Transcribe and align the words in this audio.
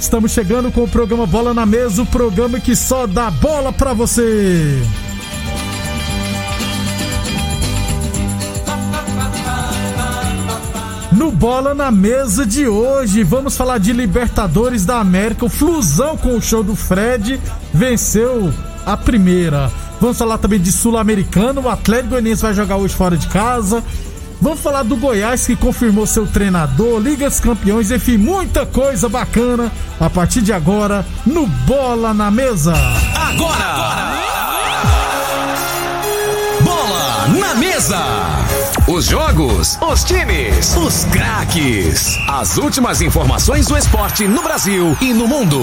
Estamos 0.00 0.30
chegando 0.30 0.70
com 0.70 0.84
o 0.84 0.88
programa 0.88 1.26
Bola 1.26 1.52
na 1.52 1.66
Mesa 1.66 2.02
o 2.02 2.06
programa 2.06 2.60
que 2.60 2.74
só 2.76 3.06
dá 3.06 3.30
bola 3.30 3.72
pra 3.72 3.92
você. 3.92 4.80
No 11.12 11.32
Bola 11.32 11.74
na 11.74 11.90
Mesa 11.90 12.46
de 12.46 12.68
hoje, 12.68 13.24
vamos 13.24 13.56
falar 13.56 13.78
de 13.78 13.92
Libertadores 13.92 14.84
da 14.84 15.00
América. 15.00 15.46
O 15.46 15.48
Flusão 15.48 16.16
com 16.16 16.36
o 16.36 16.40
show 16.40 16.62
do 16.62 16.76
Fred 16.76 17.40
venceu 17.74 18.52
a 18.86 18.96
primeira. 18.96 19.68
Vamos 20.00 20.16
falar 20.16 20.38
também 20.38 20.60
de 20.60 20.70
Sul-Americano. 20.70 21.62
O 21.62 21.68
Atlético 21.68 22.10
Goianiense 22.10 22.42
vai 22.42 22.54
jogar 22.54 22.76
hoje 22.76 22.94
fora 22.94 23.16
de 23.16 23.26
casa. 23.26 23.82
Vamos 24.40 24.60
falar 24.60 24.84
do 24.84 24.96
Goiás 24.96 25.46
que 25.46 25.56
confirmou 25.56 26.06
seu 26.06 26.26
treinador, 26.26 27.00
Liga 27.00 27.28
dos 27.28 27.40
Campeões, 27.40 27.90
enfim, 27.90 28.16
muita 28.16 28.64
coisa 28.64 29.08
bacana 29.08 29.72
a 29.98 30.08
partir 30.08 30.42
de 30.42 30.52
agora 30.52 31.04
no 31.26 31.46
Bola 31.46 32.14
na 32.14 32.30
Mesa. 32.30 32.72
Agora! 33.14 33.64
agora. 33.64 34.18
Bola 36.62 37.28
na 37.28 37.54
Mesa! 37.56 37.98
Os 38.86 39.06
jogos, 39.06 39.76
os 39.80 40.04
times, 40.04 40.76
os 40.76 41.04
craques. 41.06 42.16
As 42.28 42.56
últimas 42.56 43.02
informações 43.02 43.66
do 43.66 43.76
esporte 43.76 44.26
no 44.28 44.42
Brasil 44.42 44.96
e 45.00 45.12
no 45.12 45.26
mundo. 45.26 45.60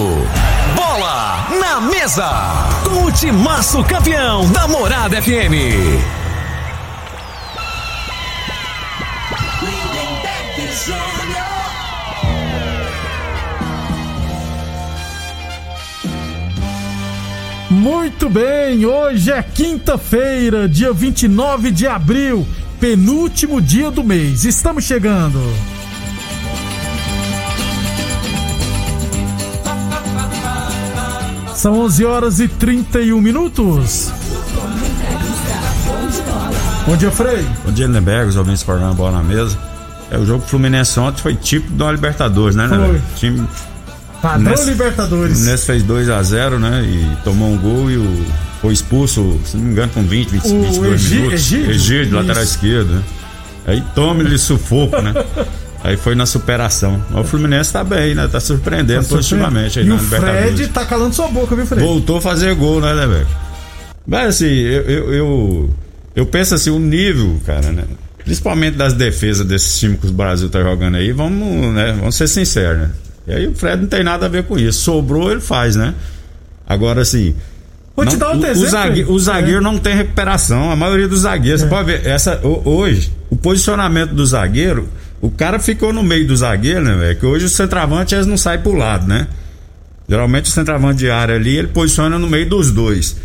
Bola 0.74 1.48
na 1.58 1.80
Mesa! 1.80 2.30
Com 2.84 3.04
o 3.04 3.12
timaço 3.12 3.82
campeão 3.84 4.46
da 4.52 4.68
Morada 4.68 5.20
FM. 5.20 6.25
Muito 17.70 18.30
bem, 18.30 18.86
hoje 18.86 19.30
é 19.30 19.42
quinta-feira, 19.42 20.68
dia 20.68 20.92
29 20.92 21.70
de 21.70 21.86
abril, 21.86 22.46
penúltimo 22.80 23.60
dia 23.60 23.90
do 23.90 24.02
mês. 24.02 24.44
Estamos 24.44 24.84
chegando. 24.84 25.40
São 31.54 31.80
11 31.80 32.04
horas 32.04 32.40
e 32.40 32.48
31 32.48 33.20
minutos. 33.20 34.10
Bom 36.86 36.96
dia, 36.96 37.10
Frei. 37.10 37.44
Bom 37.64 37.72
dia, 37.72 37.86
Lindenberg, 37.86 38.28
os 38.28 38.36
ouvintes 38.36 38.62
formando 38.62 38.94
bola 38.94 39.18
na 39.18 39.22
mesa. 39.22 39.75
É, 40.10 40.18
o 40.18 40.24
jogo 40.24 40.44
Fluminense 40.46 40.98
ontem 41.00 41.20
foi 41.20 41.34
tipo 41.34 41.70
de 41.72 41.82
uma 41.82 41.92
Libertadores, 41.92 42.54
né, 42.54 42.68
né? 42.68 42.76
Foi. 42.86 43.00
Time 43.16 43.48
Padrão 44.22 44.50
Ness, 44.50 44.66
Libertadores. 44.66 45.40
O 45.40 45.44
Ness 45.44 45.64
fez 45.64 45.82
2 45.82 46.08
a 46.08 46.22
0 46.22 46.58
né? 46.58 46.82
E 46.84 47.16
tomou 47.22 47.52
um 47.52 47.58
gol 47.58 47.90
e 47.90 47.96
o, 47.96 48.26
foi 48.60 48.72
expulso, 48.72 49.38
se 49.44 49.56
não 49.56 49.64
me 49.64 49.72
engano, 49.72 49.92
com 49.92 50.02
20, 50.02 50.28
20 50.30 50.44
o 50.44 50.62
22 50.62 50.94
Egi, 50.94 51.14
minutos. 51.14 51.34
Egídio, 51.34 51.70
Egídio 51.70 52.16
lateral 52.16 52.42
esquerdo, 52.42 52.94
né? 52.94 53.02
Aí 53.66 53.84
tome-lhe 53.94 54.38
sufoco, 54.38 55.00
né? 55.00 55.12
Aí 55.84 55.96
foi 55.96 56.14
na 56.14 56.26
superação. 56.26 57.00
O 57.14 57.22
Fluminense 57.22 57.72
tá 57.72 57.84
bem, 57.84 58.14
né? 58.14 58.26
Tá 58.26 58.40
surpreendendo 58.40 59.02
tá 59.02 59.08
positivamente 59.14 59.78
aí 59.78 59.84
e 59.84 59.88
na 59.88 59.94
o 59.96 59.98
Fred 59.98 60.68
tá 60.68 60.84
calando 60.84 61.14
sua 61.14 61.28
boca, 61.28 61.54
viu, 61.54 61.66
Fred? 61.66 61.84
Voltou 61.84 62.18
a 62.18 62.20
fazer 62.20 62.54
gol, 62.54 62.80
né, 62.80 62.94
né, 62.94 63.06
velho? 63.06 63.26
Mas 64.06 64.28
assim, 64.28 64.46
eu, 64.46 64.82
eu, 64.82 65.14
eu, 65.14 65.70
eu, 66.14 66.26
penso 66.26 66.54
assim, 66.54 66.70
o 66.70 66.78
nível, 66.78 67.40
cara, 67.44 67.70
né? 67.72 67.84
Principalmente 68.26 68.76
das 68.76 68.92
defesas 68.92 69.46
desses 69.46 69.78
times 69.78 70.00
que 70.00 70.08
o 70.08 70.12
Brasil 70.12 70.50
tá 70.50 70.60
jogando 70.60 70.96
aí, 70.96 71.12
vamos, 71.12 71.72
né? 71.72 71.94
Vamos 71.96 72.16
ser 72.16 72.26
sinceros, 72.26 72.82
né? 72.82 72.90
E 73.24 73.32
aí 73.32 73.46
o 73.46 73.54
Fred 73.54 73.80
não 73.80 73.88
tem 73.88 74.02
nada 74.02 74.26
a 74.26 74.28
ver 74.28 74.42
com 74.42 74.58
isso. 74.58 74.82
Sobrou, 74.82 75.30
ele 75.30 75.40
faz, 75.40 75.76
né? 75.76 75.94
Agora, 76.66 77.02
assim. 77.02 77.36
Vou 77.94 78.04
não, 78.04 78.10
te 78.10 78.18
dar 78.18 78.32
um 78.32 78.44
exemplo. 78.44 78.62
O 78.62 78.68
zagueiro, 78.68 79.12
o 79.12 79.18
zagueiro 79.20 79.58
é. 79.58 79.62
não 79.62 79.78
tem 79.78 79.94
recuperação. 79.94 80.72
A 80.72 80.74
maioria 80.74 81.06
dos 81.06 81.20
zagueiros, 81.20 81.62
é. 81.62 81.64
você 81.64 81.70
pode 81.70 81.86
ver, 81.86 82.04
essa, 82.04 82.40
hoje, 82.44 83.12
o 83.30 83.36
posicionamento 83.36 84.10
do 84.10 84.26
zagueiro, 84.26 84.88
o 85.20 85.30
cara 85.30 85.60
ficou 85.60 85.92
no 85.92 86.02
meio 86.02 86.26
do 86.26 86.36
zagueiro, 86.36 86.82
né, 86.82 86.96
velho? 86.96 87.16
Que 87.20 87.26
hoje 87.26 87.44
o 87.44 87.48
centroavante 87.48 88.12
eles 88.12 88.26
não 88.26 88.36
sai 88.36 88.58
pro 88.58 88.72
lado, 88.72 89.06
né? 89.06 89.28
Geralmente 90.08 90.46
o 90.46 90.52
centroavante 90.52 90.98
de 90.98 91.10
área 91.10 91.36
ali, 91.36 91.56
ele 91.56 91.68
posiciona 91.68 92.18
no 92.18 92.28
meio 92.28 92.48
dos 92.48 92.72
dois. 92.72 93.16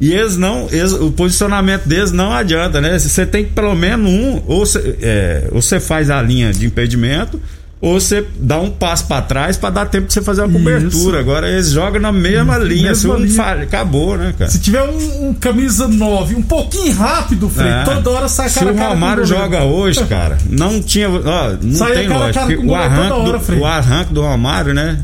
E 0.00 0.12
eles 0.12 0.36
não, 0.36 0.68
eles, 0.70 0.92
o 0.92 1.10
posicionamento 1.10 1.86
deles 1.86 2.12
não 2.12 2.32
adianta, 2.32 2.80
né? 2.80 2.98
Você 2.98 3.26
tem 3.26 3.44
que 3.44 3.50
pelo 3.50 3.74
menos 3.74 4.08
um, 4.08 4.42
ou 4.46 4.64
você 4.64 5.76
é, 5.76 5.80
faz 5.80 6.08
a 6.08 6.22
linha 6.22 6.52
de 6.52 6.66
impedimento, 6.66 7.40
ou 7.80 8.00
você 8.00 8.24
dá 8.38 8.60
um 8.60 8.70
passo 8.70 9.06
para 9.06 9.22
trás 9.22 9.56
para 9.56 9.70
dar 9.70 9.86
tempo 9.86 10.06
de 10.06 10.12
você 10.12 10.22
fazer 10.22 10.42
uma 10.42 10.52
cobertura. 10.52 10.88
Isso. 10.88 11.16
Agora 11.16 11.48
eles 11.48 11.70
jogam 11.70 12.00
na 12.00 12.12
mesma 12.12 12.58
linha, 12.58 12.88
mesma 12.90 13.14
assim, 13.14 13.24
linha. 13.24 13.36
Falha, 13.36 13.62
acabou, 13.62 14.16
né, 14.16 14.34
cara? 14.36 14.50
Se 14.50 14.60
tiver 14.60 14.82
um, 14.82 15.28
um 15.28 15.34
camisa 15.34 15.86
9, 15.86 16.34
um 16.34 16.42
pouquinho 16.42 16.94
rápido, 16.94 17.48
Frei, 17.48 17.68
é. 17.68 17.84
toda 17.84 18.10
hora 18.10 18.28
sai 18.28 18.50
cara 18.50 18.72
Se 18.72 18.72
o 18.72 18.76
Romário 18.76 19.24
joga 19.26 19.64
hoje, 19.64 20.02
cara, 20.06 20.38
não 20.48 20.80
tinha, 20.80 21.08
ó, 21.08 21.56
não 21.60 21.76
sai 21.76 21.92
tem 21.94 22.08
lógica. 22.08 22.46
O 22.64 22.74
arranque, 22.74 23.12
hora, 23.12 23.38
do, 23.38 23.60
o 23.60 23.66
arranque 23.66 24.14
do 24.14 24.22
Romário, 24.22 24.74
né? 24.74 24.98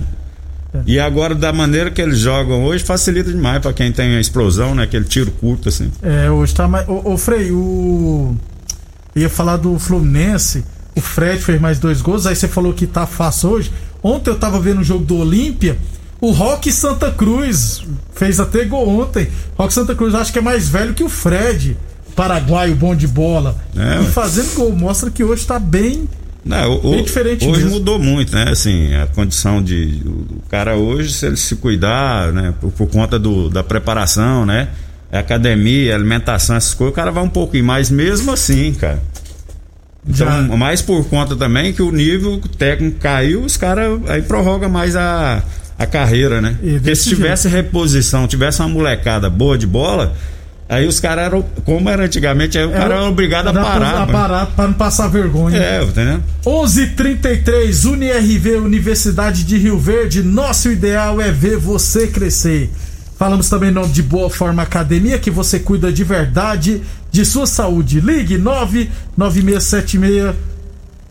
É. 0.75 0.81
E 0.87 0.99
agora, 0.99 1.35
da 1.35 1.53
maneira 1.53 1.91
que 1.91 2.03
eles 2.03 2.19
jogam 2.19 2.65
hoje, 2.65 2.83
facilita 2.83 3.31
demais 3.31 3.63
para 3.63 3.73
quem 3.73 3.93
tem 3.93 4.17
a 4.17 4.21
explosão, 4.21 4.75
né? 4.75 4.83
Aquele 4.83 5.05
tiro 5.05 5.31
curto, 5.31 5.69
assim. 5.69 5.91
É, 6.03 6.29
hoje 6.29 6.53
tá 6.55 6.67
mais. 6.67 6.89
Ô, 6.89 7.13
ô 7.13 7.17
Frei, 7.17 7.53
o. 7.53 8.37
Eu 9.15 9.23
ia 9.23 9.31
falar 9.31 9.57
do 9.57 9.79
Fluminense. 9.79 10.65
O 10.97 11.01
Fred 11.01 11.43
fez 11.43 11.61
mais 11.61 11.79
dois 11.79 12.03
gols. 12.03 12.27
Aí 12.27 12.35
você 12.35 12.49
falou 12.49 12.73
que 12.73 12.87
tá 12.87 13.07
fácil 13.07 13.51
hoje. 13.51 13.73
Ontem 14.03 14.31
eu 14.31 14.39
tava 14.39 14.59
vendo 14.61 14.81
o 14.81 14.85
jogo 14.85 15.05
do 15.05 15.17
Olímpia. 15.17 15.79
O 16.21 16.31
Rock 16.31 16.73
Santa 16.73 17.11
Cruz 17.11 17.85
fez 18.13 18.41
até 18.41 18.65
gol 18.65 18.89
ontem. 19.01 19.29
Rock 19.57 19.73
Santa 19.73 19.95
Cruz 19.95 20.15
acho 20.15 20.33
que 20.33 20.39
é 20.39 20.43
mais 20.43 20.69
velho 20.69 20.95
que 20.95 21.05
o 21.05 21.09
Fred, 21.09 21.77
paraguaio 22.17 22.75
bom 22.75 22.95
de 22.95 23.07
bola. 23.07 23.57
É, 23.77 24.03
e 24.03 24.07
fazendo 24.07 24.55
gol. 24.55 24.73
Mostra 24.73 25.11
que 25.11 25.23
hoje 25.23 25.47
tá 25.47 25.59
bem. 25.59 26.09
Não, 26.45 26.75
o, 26.85 27.03
diferente 27.03 27.47
hoje 27.47 27.63
mesmo. 27.63 27.79
mudou 27.79 27.99
muito, 27.99 28.35
né? 28.35 28.51
Assim, 28.51 28.95
a 28.95 29.07
condição 29.07 29.63
de. 29.63 30.03
O 30.05 30.43
cara 30.51 30.77
hoje, 30.77 31.13
se 31.13 31.27
ele 31.27 31.37
se 31.37 31.57
cuidar, 31.57 32.33
né? 32.33 32.53
Por, 32.61 32.71
por 32.71 32.89
conta 32.89 33.19
do, 33.19 33.49
da 33.49 33.65
preparação, 33.65 34.45
né? 34.45 34.69
Academia, 35.11 35.95
alimentação, 35.95 36.57
essas 36.57 36.75
coisas, 36.75 36.93
o 36.93 36.95
cara 36.95 37.11
vai 37.11 37.23
um 37.23 37.29
pouquinho 37.29 37.65
mais, 37.65 37.89
mesmo 37.89 38.33
assim, 38.33 38.75
cara. 38.75 39.01
Então, 40.07 40.27
Já. 40.27 40.57
mais 40.57 40.83
por 40.83 41.05
conta 41.07 41.35
também 41.35 41.73
que 41.73 41.81
o 41.81 41.91
nível 41.91 42.41
técnico 42.59 42.99
caiu, 42.99 43.43
os 43.43 43.57
caras 43.57 43.99
aí 44.09 44.21
prorroga 44.21 44.69
mais 44.69 44.97
a, 44.97 45.43
a 45.79 45.87
carreira, 45.87 46.43
né? 46.43 46.57
Porque 46.61 46.95
se 46.95 47.09
tivesse 47.09 47.49
jeito. 47.49 47.65
reposição, 47.65 48.27
tivesse 48.27 48.61
uma 48.61 48.69
molecada 48.69 49.31
boa 49.31 49.57
de 49.57 49.67
bola, 49.67 50.15
aí 50.69 50.87
os 50.87 51.01
caras 51.01 51.27
eram, 51.27 51.43
como 51.65 51.89
era 51.89 52.05
antigamente, 52.05 52.59
aí 52.59 52.65
o 52.65 52.73
cara 52.73 52.97
era 52.97 53.05
obrigado 53.05 53.49
a 53.49 53.53
parar. 53.53 54.03
A 54.03 54.07
parar 54.07 54.47
para 54.47 54.69
não 54.69 54.75
passar 54.75 55.09
vergonha. 55.09 55.59
É, 55.59 55.83
entendeu? 55.83 56.21
11:33 56.45 57.85
UniRV 57.85 58.57
Universidade 58.57 59.45
de 59.45 59.59
Rio 59.59 59.79
Verde, 59.79 60.23
nosso 60.23 60.71
ideal 60.71 61.21
é 61.21 61.31
ver 61.31 61.57
você 61.57 62.07
crescer. 62.07 62.71
Falamos 63.17 63.49
também 63.49 63.71
em 63.71 63.73
nome 63.73 63.93
de 63.93 64.03
Boa 64.03 64.29
Forma 64.29 64.63
Academia, 64.63 65.19
que 65.19 65.31
você 65.31 65.61
cuida 65.61 65.93
de 65.93 66.03
verdade 66.03 66.83
de 67.11 67.25
sua 67.25 67.47
saúde. 67.47 68.01
Ligue 68.01 68.39
99676 68.39 70.35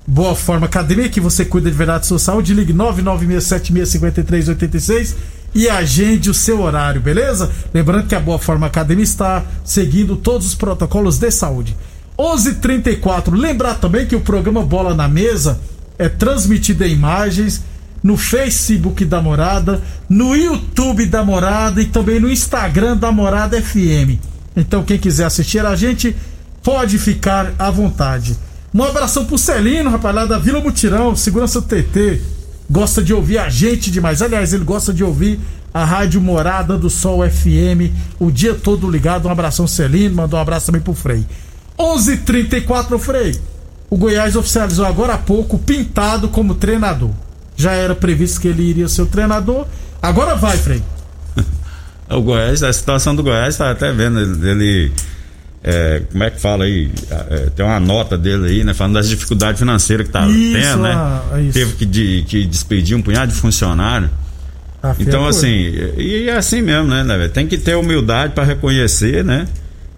Boa 0.05 0.35
Forma 0.35 0.65
Academia, 0.65 1.07
que 1.07 1.21
você 1.21 1.45
cuida 1.45 1.71
de 1.71 1.77
verdade 1.77 2.01
de 2.01 2.09
sua 2.09 2.19
saúde. 2.19 2.53
Ligue 2.53 2.73
996765386 2.73 5.15
e 5.55 5.69
agende 5.69 6.29
o 6.29 6.33
seu 6.33 6.61
horário, 6.61 7.01
beleza? 7.01 7.51
Lembrando 7.73 8.07
que 8.07 8.15
a 8.15 8.19
Boa 8.19 8.39
Forma 8.39 8.67
Academia 8.67 9.03
está 9.03 9.43
seguindo 9.63 10.15
todos 10.15 10.47
os 10.47 10.55
protocolos 10.55 11.17
de 11.17 11.29
saúde. 11.31 11.75
11:34. 12.17 13.35
Lembrar 13.35 13.75
também 13.75 14.05
que 14.05 14.15
o 14.15 14.21
programa 14.21 14.63
Bola 14.63 14.93
na 14.93 15.07
Mesa 15.07 15.59
é 15.97 16.09
transmitido 16.09 16.83
em 16.83 16.93
imagens 16.93 17.63
no 18.01 18.17
Facebook 18.17 19.05
da 19.05 19.21
Morada, 19.21 19.81
no 20.09 20.35
YouTube 20.35 21.05
da 21.05 21.23
Morada 21.23 21.81
e 21.81 21.85
também 21.85 22.19
no 22.19 22.29
Instagram 22.29 22.97
da 22.97 23.11
Morada 23.11 23.61
FM. 23.61 24.19
Então 24.55 24.83
quem 24.83 24.97
quiser 24.97 25.25
assistir 25.25 25.65
a 25.65 25.75
gente 25.75 26.15
pode 26.61 26.97
ficar 26.97 27.53
à 27.57 27.71
vontade. 27.71 28.37
Um 28.73 28.83
abração 28.83 29.25
pro 29.25 29.37
Celino, 29.37 29.89
rapaz, 29.89 30.15
lá 30.15 30.25
da 30.25 30.39
Vila 30.39 30.59
Mutirão, 30.59 31.15
Segurança 31.15 31.61
TT. 31.61 32.21
Gosta 32.69 33.01
de 33.03 33.13
ouvir 33.13 33.37
a 33.37 33.49
gente 33.49 33.91
demais. 33.91 34.21
Aliás, 34.21 34.53
ele 34.53 34.63
gosta 34.63 34.93
de 34.93 35.03
ouvir 35.03 35.39
a 35.73 35.83
Rádio 35.83 36.21
Morada 36.21 36.77
do 36.77 36.89
Sol 36.89 37.27
FM 37.27 37.91
o 38.19 38.31
dia 38.31 38.53
todo 38.53 38.89
ligado. 38.89 39.27
Um 39.27 39.31
abração, 39.31 39.67
Celino. 39.67 40.15
Mandou 40.15 40.37
um 40.39 40.41
abraço 40.41 40.67
também 40.67 40.81
pro 40.81 40.93
Frei. 40.93 41.25
11:34 41.77 42.99
Frei. 42.99 43.39
O 43.89 43.97
Goiás 43.97 44.35
oficializou 44.35 44.85
agora 44.85 45.13
há 45.13 45.17
pouco 45.17 45.59
pintado 45.59 46.29
como 46.29 46.55
treinador. 46.55 47.11
Já 47.55 47.73
era 47.73 47.93
previsto 47.93 48.41
que 48.41 48.47
ele 48.47 48.63
iria 48.63 48.87
ser 48.87 49.03
o 49.03 49.05
treinador. 49.05 49.67
Agora 50.01 50.35
vai, 50.35 50.57
Frei. 50.57 50.81
o 52.09 52.21
Goiás, 52.21 52.63
a 52.63 52.73
situação 52.73 53.15
do 53.15 53.23
Goiás, 53.23 53.57
tá 53.57 53.69
até 53.69 53.91
vendo 53.91 54.19
ele. 54.19 54.91
É, 55.63 56.01
como 56.11 56.23
é 56.23 56.29
que 56.29 56.41
fala 56.41 56.65
aí? 56.65 56.91
É, 57.29 57.49
tem 57.55 57.65
uma 57.65 57.79
nota 57.79 58.17
dele 58.17 58.47
aí, 58.47 58.63
né? 58.63 58.73
Falando 58.73 58.95
das 58.95 59.07
dificuldades 59.07 59.59
financeiras 59.59 60.05
que 60.07 60.11
tá 60.11 60.27
isso, 60.27 60.53
tendo, 60.53 60.83
né? 60.83 60.91
Ah, 60.93 61.21
Teve 61.53 61.73
que, 61.73 61.85
de, 61.85 62.25
que 62.27 62.45
despedir 62.45 62.97
um 62.97 63.01
punhado 63.01 63.31
de 63.31 63.37
funcionário. 63.37 64.09
Ah, 64.81 64.93
então, 64.99 65.25
assim, 65.25 65.47
e 65.97 66.27
é 66.27 66.35
assim 66.35 66.61
mesmo, 66.61 66.89
né, 66.89 67.03
né 67.03 67.29
Tem 67.29 67.47
que 67.47 67.57
ter 67.57 67.75
humildade 67.75 68.33
para 68.33 68.43
reconhecer, 68.43 69.23
né? 69.23 69.47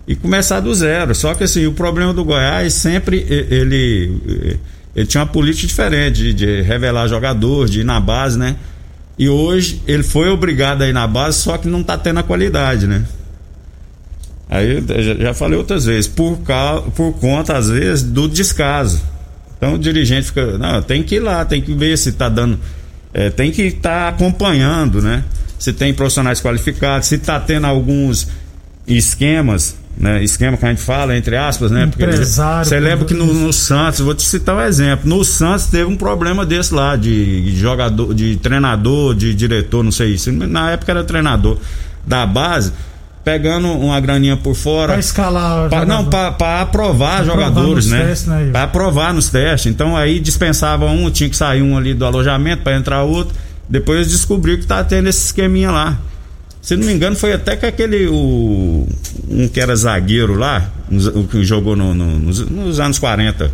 e 0.08 0.16
começar 0.16 0.60
do 0.60 0.74
zero. 0.74 1.14
Só 1.16 1.34
que 1.34 1.44
assim, 1.44 1.66
o 1.66 1.74
problema 1.74 2.14
do 2.14 2.24
Goiás 2.24 2.74
sempre 2.74 3.26
ele, 3.30 4.60
ele 4.96 5.06
tinha 5.08 5.22
uma 5.22 5.28
política 5.30 5.68
diferente 5.68 6.16
de, 6.16 6.34
de 6.34 6.62
revelar 6.62 7.08
jogador, 7.08 7.68
de 7.68 7.82
ir 7.82 7.84
na 7.84 8.00
base, 8.00 8.38
né? 8.38 8.56
E 9.18 9.30
hoje 9.30 9.82
ele 9.88 10.04
foi 10.04 10.30
obrigado 10.30 10.82
a 10.82 10.88
ir 10.88 10.94
na 10.94 11.08
base, 11.08 11.40
só 11.40 11.58
que 11.58 11.68
não 11.68 11.82
está 11.82 11.98
tendo 11.98 12.20
a 12.20 12.24
qualidade, 12.24 12.86
né? 12.86 13.04
Aí 14.50 14.84
eu 14.88 15.18
já 15.18 15.34
falei 15.34 15.58
outras 15.58 15.86
vezes, 15.86 16.08
por, 16.08 16.38
por 16.96 17.14
conta, 17.14 17.58
às 17.58 17.70
vezes, 17.70 18.04
do 18.04 18.28
descaso. 18.28 19.02
Então 19.58 19.74
o 19.76 19.80
dirigente 19.80 20.28
fica, 20.28 20.58
não, 20.58 20.82
tem 20.82 21.02
que 21.02 21.16
ir 21.16 21.20
lá, 21.20 21.44
tem 21.44 21.62
que 21.62 21.74
ver 21.74 21.98
se 21.98 22.10
está 22.10 22.30
dando. 22.30 22.60
É, 23.14 23.30
tem 23.30 23.52
que 23.52 23.64
estar 23.64 23.90
tá 23.90 24.08
acompanhando, 24.10 25.02
né? 25.02 25.24
Se 25.58 25.74
tem 25.74 25.94
profissionais 25.94 26.42
qualificados, 26.42 27.08
se 27.08 27.16
está 27.16 27.40
tendo 27.40 27.66
alguns 27.66 28.28
esquemas 28.86 29.76
né, 29.98 30.22
esquema 30.24 30.58
que 30.58 30.66
a 30.66 30.70
gente 30.70 30.82
fala, 30.82 31.16
entre 31.16 31.38
aspas, 31.38 31.72
né? 31.72 31.84
Empresário. 31.84 32.68
Você 32.68 32.80
lembra 32.80 33.06
que 33.06 33.14
no, 33.14 33.34
no, 33.34 33.54
Santos, 33.54 34.02
vou 34.02 34.14
te 34.14 34.24
citar 34.24 34.56
um 34.56 34.62
exemplo. 34.62 35.08
No 35.08 35.24
Santos 35.24 35.68
teve 35.68 35.86
um 35.86 35.96
problema 35.96 36.46
desse 36.46 36.74
lá, 36.74 36.96
de 36.96 37.56
jogador, 37.56 38.14
de 38.14 38.36
treinador, 38.36 39.16
de 39.16 39.34
diretor, 39.34 39.84
não 39.84 39.92
sei 39.92 40.14
isso. 40.14 40.32
Na 40.32 40.72
época 40.72 40.92
era 40.92 41.04
treinador 41.04 41.58
da 42.06 42.26
base, 42.26 42.74
pegando 43.26 43.68
uma 43.70 44.00
graninha 44.00 44.38
por 44.38 44.54
fora. 44.54 44.94
Pra 44.94 45.00
escalar. 45.00 45.68
Pra, 45.68 45.84
não, 45.84 46.06
para 46.06 46.62
aprovar 46.62 47.18
pra 47.18 47.26
jogadores, 47.26 47.88
né? 47.88 48.06
Testes, 48.06 48.28
né 48.28 48.50
para 48.52 48.64
aprovar 48.64 49.14
nos 49.14 49.30
testes. 49.30 49.72
Então 49.72 49.98
aí 49.98 50.20
dispensava 50.20 50.86
um, 50.86 51.10
tinha 51.10 51.28
que 51.28 51.36
sair 51.36 51.64
um 51.64 51.76
ali 51.76 51.96
do 51.96 52.06
alojamento 52.06 52.62
para 52.62 52.78
entrar 52.78 53.02
outro. 53.02 53.36
Depois 53.68 54.08
descobriu 54.08 54.60
que 54.60 54.68
tá 54.68 54.84
tendo 54.84 55.10
esse 55.10 55.26
esqueminha 55.26 55.72
lá. 55.72 55.98
Se 56.62 56.76
não 56.78 56.86
me 56.86 56.94
engano, 56.94 57.16
foi 57.16 57.34
até 57.34 57.56
que 57.56 57.66
aquele. 57.66 58.08
O, 58.08 58.88
um 59.28 59.48
que 59.48 59.60
era 59.60 59.76
zagueiro 59.76 60.36
lá, 60.36 60.70
o 61.16 61.24
que 61.24 61.44
jogou 61.44 61.76
no, 61.76 61.94
no, 61.94 62.20
nos, 62.20 62.40
nos, 62.40 62.80
anos 62.80 63.00
40. 63.00 63.52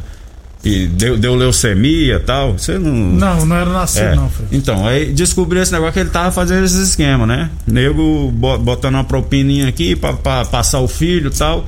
E 0.64 0.86
deu, 0.86 1.18
deu 1.18 1.34
leucemia 1.34 2.16
e 2.16 2.20
tal. 2.20 2.54
Você 2.54 2.78
não. 2.78 2.94
Não, 2.94 3.46
não 3.46 3.56
era 3.56 3.70
nascido, 3.72 4.06
é. 4.06 4.16
não, 4.16 4.30
Fred. 4.30 4.56
Então, 4.56 4.88
aí 4.88 5.12
descobriu 5.12 5.62
esse 5.62 5.72
negócio 5.72 5.94
que 5.94 6.00
ele 6.00 6.10
tava 6.10 6.32
fazendo 6.32 6.64
esse 6.66 6.82
esquema, 6.82 7.26
né? 7.26 7.50
Nego 7.66 8.32
botando 8.32 8.96
uma 8.96 9.04
propininha 9.04 9.68
aqui 9.68 9.96
pra, 9.96 10.14
pra 10.14 10.46
passar 10.46 10.80
o 10.80 10.88
filho 10.88 11.28
e 11.28 11.38
tal. 11.38 11.66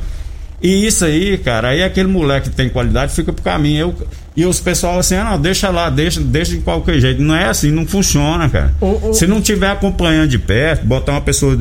E 0.61 0.87
isso 0.87 1.03
aí, 1.03 1.37
cara, 1.37 1.69
aí 1.69 1.83
aquele 1.83 2.07
moleque 2.07 2.49
que 2.49 2.55
tem 2.55 2.69
qualidade 2.69 3.13
fica 3.13 3.33
pro 3.33 3.43
caminho. 3.43 3.79
Eu, 3.79 4.07
e 4.35 4.45
os 4.45 4.59
pessoal 4.59 4.97
assim, 4.97 5.15
ah, 5.15 5.31
não, 5.31 5.41
deixa 5.41 5.69
lá, 5.69 5.89
deixa, 5.89 6.21
deixa 6.21 6.51
de 6.51 6.61
qualquer 6.61 6.99
jeito. 6.99 7.21
Não 7.21 7.35
é 7.35 7.49
assim, 7.49 7.69
não 7.69 7.85
funciona, 7.85 8.47
cara. 8.47 8.73
Se 9.13 9.27
não 9.27 9.41
tiver 9.41 9.69
acompanhando 9.69 10.29
de 10.29 10.39
perto, 10.39 10.85
botar 10.85 11.11
uma 11.11 11.21
pessoa 11.21 11.57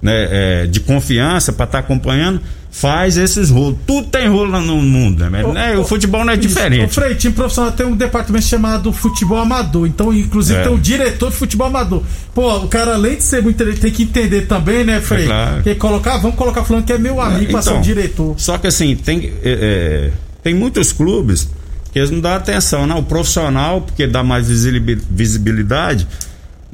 né, 0.00 0.28
é, 0.30 0.66
de 0.66 0.80
confiança 0.80 1.52
para 1.52 1.64
estar 1.64 1.78
tá 1.78 1.84
acompanhando, 1.84 2.40
faz 2.74 3.16
esses 3.16 3.50
rolos. 3.50 3.78
Tudo 3.86 4.08
tem 4.08 4.26
rolo 4.26 4.60
no 4.60 4.82
mundo, 4.82 5.30
né? 5.30 5.44
né? 5.44 5.78
o 5.78 5.84
futebol 5.84 6.24
não 6.24 6.32
é 6.32 6.36
diferente. 6.36 6.86
O 6.86 6.88
Frei, 6.88 7.14
time 7.14 7.32
profissional 7.32 7.70
tem 7.70 7.86
um 7.86 7.94
departamento 7.94 8.44
chamado 8.44 8.92
futebol 8.92 9.38
amador. 9.38 9.86
Então, 9.86 10.12
inclusive, 10.12 10.58
é. 10.58 10.62
tem 10.64 10.72
um 10.72 10.78
diretor 10.78 11.30
de 11.30 11.36
futebol 11.36 11.68
amador. 11.68 12.02
Pô, 12.34 12.56
o 12.56 12.68
cara, 12.68 12.94
além 12.94 13.14
de 13.14 13.22
ser 13.22 13.40
muito 13.42 13.62
ele 13.62 13.76
tem 13.76 13.92
que 13.92 14.02
entender 14.02 14.48
também, 14.48 14.82
né, 14.82 15.00
Frei? 15.00 15.22
É 15.22 15.26
claro. 15.26 15.62
Que 15.62 15.74
colocar, 15.76 16.16
vamos 16.18 16.36
colocar 16.36 16.64
falando 16.64 16.84
que 16.84 16.92
é 16.92 16.98
meu 16.98 17.20
amigo 17.20 17.44
é, 17.44 17.48
então, 17.50 17.62
ser 17.62 17.72
um 17.74 17.80
diretor. 17.80 18.34
Só 18.36 18.58
que 18.58 18.66
assim, 18.66 18.96
tem, 18.96 19.32
é, 19.44 20.10
é, 20.10 20.10
tem 20.42 20.52
muitos 20.52 20.92
clubes 20.92 21.48
que 21.92 22.00
eles 22.00 22.10
não 22.10 22.18
dão 22.18 22.32
atenção, 22.32 22.88
né? 22.88 22.94
O 22.96 23.04
profissional, 23.04 23.82
porque 23.82 24.04
dá 24.04 24.24
mais 24.24 24.48
visibilidade, 24.48 26.08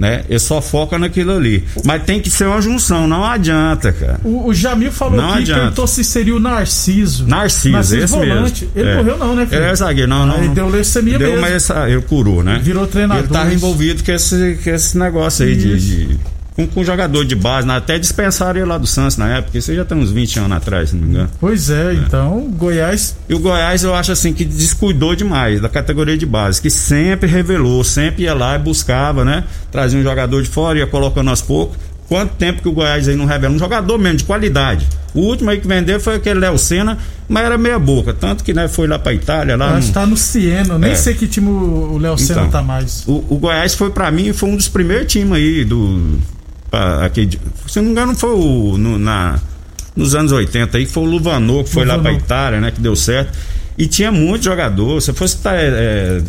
né? 0.00 0.24
Ele 0.30 0.38
só 0.38 0.62
foca 0.62 0.98
naquilo 0.98 1.36
ali. 1.36 1.62
Mas 1.84 2.02
tem 2.04 2.20
que 2.20 2.30
ser 2.30 2.46
uma 2.46 2.62
junção, 2.62 3.06
não 3.06 3.22
adianta, 3.22 3.92
cara. 3.92 4.18
O, 4.24 4.48
o 4.48 4.54
Jamil 4.54 4.90
falou 4.90 5.20
não 5.20 5.32
que 5.34 5.38
adianta. 5.40 5.60
perguntou 5.60 5.86
se 5.86 6.02
seria 6.02 6.34
o 6.34 6.40
Narciso. 6.40 7.26
Narciso, 7.28 7.72
Narciso 7.74 8.04
esse 8.04 8.12
volante. 8.14 8.64
mesmo. 8.64 8.70
Ele 8.74 8.88
é. 8.88 8.96
morreu 8.96 9.18
não, 9.18 9.36
né, 9.36 9.44
filho? 9.44 9.60
Ele 9.60 9.70
é 9.70 9.74
zagueiro, 9.76 10.08
não, 10.08 10.24
não. 10.24 10.38
Ele 10.38 10.48
deu 10.48 10.70
leucemia 10.70 11.18
deu, 11.18 11.28
mesmo. 11.28 11.42
Mas 11.42 11.68
ele 11.68 12.00
curou, 12.00 12.42
né? 12.42 12.54
Ele 12.54 12.62
virou 12.62 12.86
treinador. 12.86 13.24
Ele 13.24 13.32
tava 13.32 13.52
envolvido 13.52 14.02
com 14.02 14.10
esse, 14.10 14.58
com 14.64 14.70
esse 14.70 14.96
negócio 14.96 15.44
aí 15.44 15.54
de, 15.54 15.78
de 15.78 16.18
com, 16.60 16.66
com 16.66 16.84
jogador 16.84 17.24
de 17.24 17.34
base, 17.34 17.66
né? 17.66 17.76
até 17.76 17.98
dispensaram 17.98 18.60
ele 18.60 18.68
lá 18.68 18.78
do 18.78 18.86
Santos 18.86 19.16
na 19.16 19.28
época, 19.36 19.58
isso 19.58 19.74
já 19.74 19.84
tem 19.84 19.96
uns 19.96 20.10
20 20.10 20.40
anos 20.40 20.52
atrás, 20.52 20.90
se 20.90 20.96
não 20.96 21.02
me 21.02 21.10
engano. 21.10 21.30
Pois 21.40 21.70
é, 21.70 21.92
é, 21.92 21.94
então, 21.94 22.50
Goiás. 22.56 23.16
E 23.28 23.34
o 23.34 23.38
Goiás 23.38 23.82
eu 23.82 23.94
acho 23.94 24.12
assim 24.12 24.32
que 24.32 24.44
descuidou 24.44 25.14
demais 25.14 25.60
da 25.60 25.68
categoria 25.68 26.16
de 26.16 26.26
base, 26.26 26.60
que 26.60 26.70
sempre 26.70 27.28
revelou, 27.28 27.82
sempre 27.84 28.24
ia 28.24 28.34
lá 28.34 28.56
e 28.56 28.58
buscava, 28.58 29.24
né? 29.24 29.44
Trazia 29.70 29.98
um 29.98 30.02
jogador 30.02 30.42
de 30.42 30.48
fora, 30.48 30.78
ia 30.78 30.86
colocando 30.86 31.30
aos 31.30 31.40
poucos. 31.40 31.78
Quanto 32.08 32.34
tempo 32.34 32.60
que 32.60 32.68
o 32.68 32.72
Goiás 32.72 33.08
aí 33.08 33.14
não 33.14 33.24
revela? 33.24 33.54
Um 33.54 33.58
jogador 33.58 33.96
mesmo, 33.96 34.18
de 34.18 34.24
qualidade. 34.24 34.84
O 35.14 35.20
último 35.20 35.48
aí 35.48 35.60
que 35.60 35.68
vendeu 35.68 36.00
foi 36.00 36.16
aquele 36.16 36.40
Léo 36.40 36.58
Senna, 36.58 36.98
mas 37.28 37.44
era 37.44 37.56
meia 37.56 37.78
boca. 37.78 38.12
Tanto 38.12 38.42
que 38.42 38.52
né, 38.52 38.66
foi 38.66 38.88
lá 38.88 38.98
pra 38.98 39.14
Itália. 39.14 39.56
Lá 39.56 39.76
Acho 39.76 39.88
que 39.88 39.92
tá 39.92 40.04
no 40.04 40.16
Cieno, 40.16 40.76
nem 40.76 40.90
é. 40.90 40.94
sei 40.96 41.14
que 41.14 41.28
time 41.28 41.48
o 41.48 41.98
Léo 41.98 42.18
Senna 42.18 42.40
então, 42.40 42.50
tá 42.50 42.62
mais. 42.62 43.04
O, 43.06 43.24
o 43.28 43.38
Goiás 43.38 43.76
foi 43.76 43.90
para 43.90 44.10
mim, 44.10 44.32
foi 44.32 44.48
um 44.48 44.56
dos 44.56 44.66
primeiros 44.68 45.06
times 45.06 45.32
aí 45.34 45.64
do, 45.64 46.18
aqui, 47.04 47.28
se 47.66 47.78
não 47.78 47.86
me 47.86 47.90
engano, 47.92 48.14
foi 48.14 48.30
o, 48.30 48.78
no, 48.78 48.98
na, 48.98 49.38
nos 49.96 50.14
anos 50.14 50.32
80 50.32 50.78
aí, 50.78 50.86
foi 50.86 51.02
o 51.02 51.06
Luvanor 51.06 51.64
que 51.64 51.70
foi 51.70 51.84
Luvanor. 51.84 52.04
lá 52.04 52.10
pra 52.10 52.18
Itália, 52.18 52.60
né? 52.60 52.70
Que 52.70 52.80
deu 52.80 52.94
certo. 52.96 53.36
E 53.78 53.86
tinha 53.86 54.12
muito 54.12 54.44
jogador. 54.44 55.00
Se 55.00 55.12
fosse 55.12 55.38
tá, 55.38 55.54
é, 55.54 56.20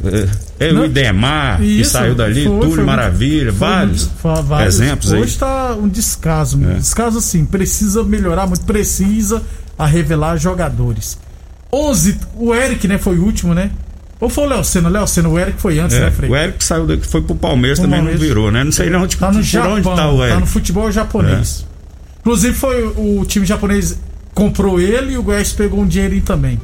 é, 0.60 0.70
é, 0.70 0.74
o 0.74 0.86
Idemar, 0.86 1.62
isso, 1.62 1.78
que 1.78 1.86
saiu 1.86 2.16
dali, 2.16 2.46
foi, 2.46 2.60
Túlio 2.60 2.76
foi, 2.76 2.84
Maravilha, 2.86 3.52
foi, 3.52 3.68
vários, 3.68 4.10
vários, 4.46 4.76
exemplos 4.76 5.12
Hoje 5.12 5.34
aí. 5.34 5.40
tá 5.40 5.76
um 5.76 5.90
descaso, 5.90 6.58
um 6.58 6.72
é. 6.72 6.76
descaso 6.76 7.18
assim, 7.18 7.46
precisa 7.46 8.04
melhorar 8.04 8.48
muito, 8.48 8.64
precisa 8.64 9.42
a 9.78 9.86
revelar 9.86 10.38
jogadores. 10.38 11.18
11, 11.74 12.18
o 12.36 12.54
Eric, 12.54 12.88
né, 12.88 12.98
foi 12.98 13.18
o 13.18 13.24
último, 13.24 13.54
né? 13.54 13.72
Ou 14.22 14.30
foi 14.30 14.44
o 14.44 14.48
Léo 14.48 14.64
Senna? 14.64 14.88
Léo 14.88 15.08
Senna, 15.08 15.28
o 15.30 15.40
Eric 15.40 15.60
foi 15.60 15.80
antes, 15.80 15.98
é, 15.98 16.02
né, 16.02 16.12
Frei? 16.12 16.30
O 16.30 16.36
Eric 16.36 16.64
saiu 16.64 16.86
daqui, 16.86 17.08
foi 17.08 17.24
pro 17.24 17.36
Palmeiras, 17.36 17.80
também 17.80 17.98
Palmeiras. 17.98 18.22
não 18.22 18.28
virou, 18.28 18.52
né? 18.52 18.64
Não 18.64 18.72
sei 18.72 18.94
onde, 18.94 19.18
tá 19.18 19.32
no 19.32 19.42
Japão, 19.42 19.74
onde 19.74 19.84
tá 19.84 20.12
o 20.12 20.22
Eric. 20.22 20.34
Tá 20.36 20.40
no 20.40 20.46
futebol 20.46 20.92
japonês. 20.92 21.66
É. 21.68 22.20
Inclusive 22.20 22.54
foi 22.54 22.86
o 22.86 23.26
time 23.26 23.48
japonês 23.48 23.98
comprou 24.34 24.80
ele 24.80 25.14
e 25.14 25.18
o 25.18 25.24
Goiás 25.24 25.52
pegou 25.52 25.82
um 25.82 25.88
dinheirinho 25.88 26.22
também. 26.22 26.62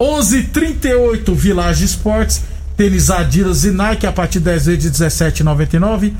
11:38 0.00 1.34
Village 1.34 1.84
Esportes, 1.84 2.42
tênis 2.78 3.10
Adidas 3.10 3.64
e 3.64 3.70
Nike 3.70 4.06
a 4.06 4.12
partir 4.12 4.38
de 4.38 4.46
10 4.46 4.66
vezes 4.66 4.82
de 4.82 4.90
17,99. 4.90 6.14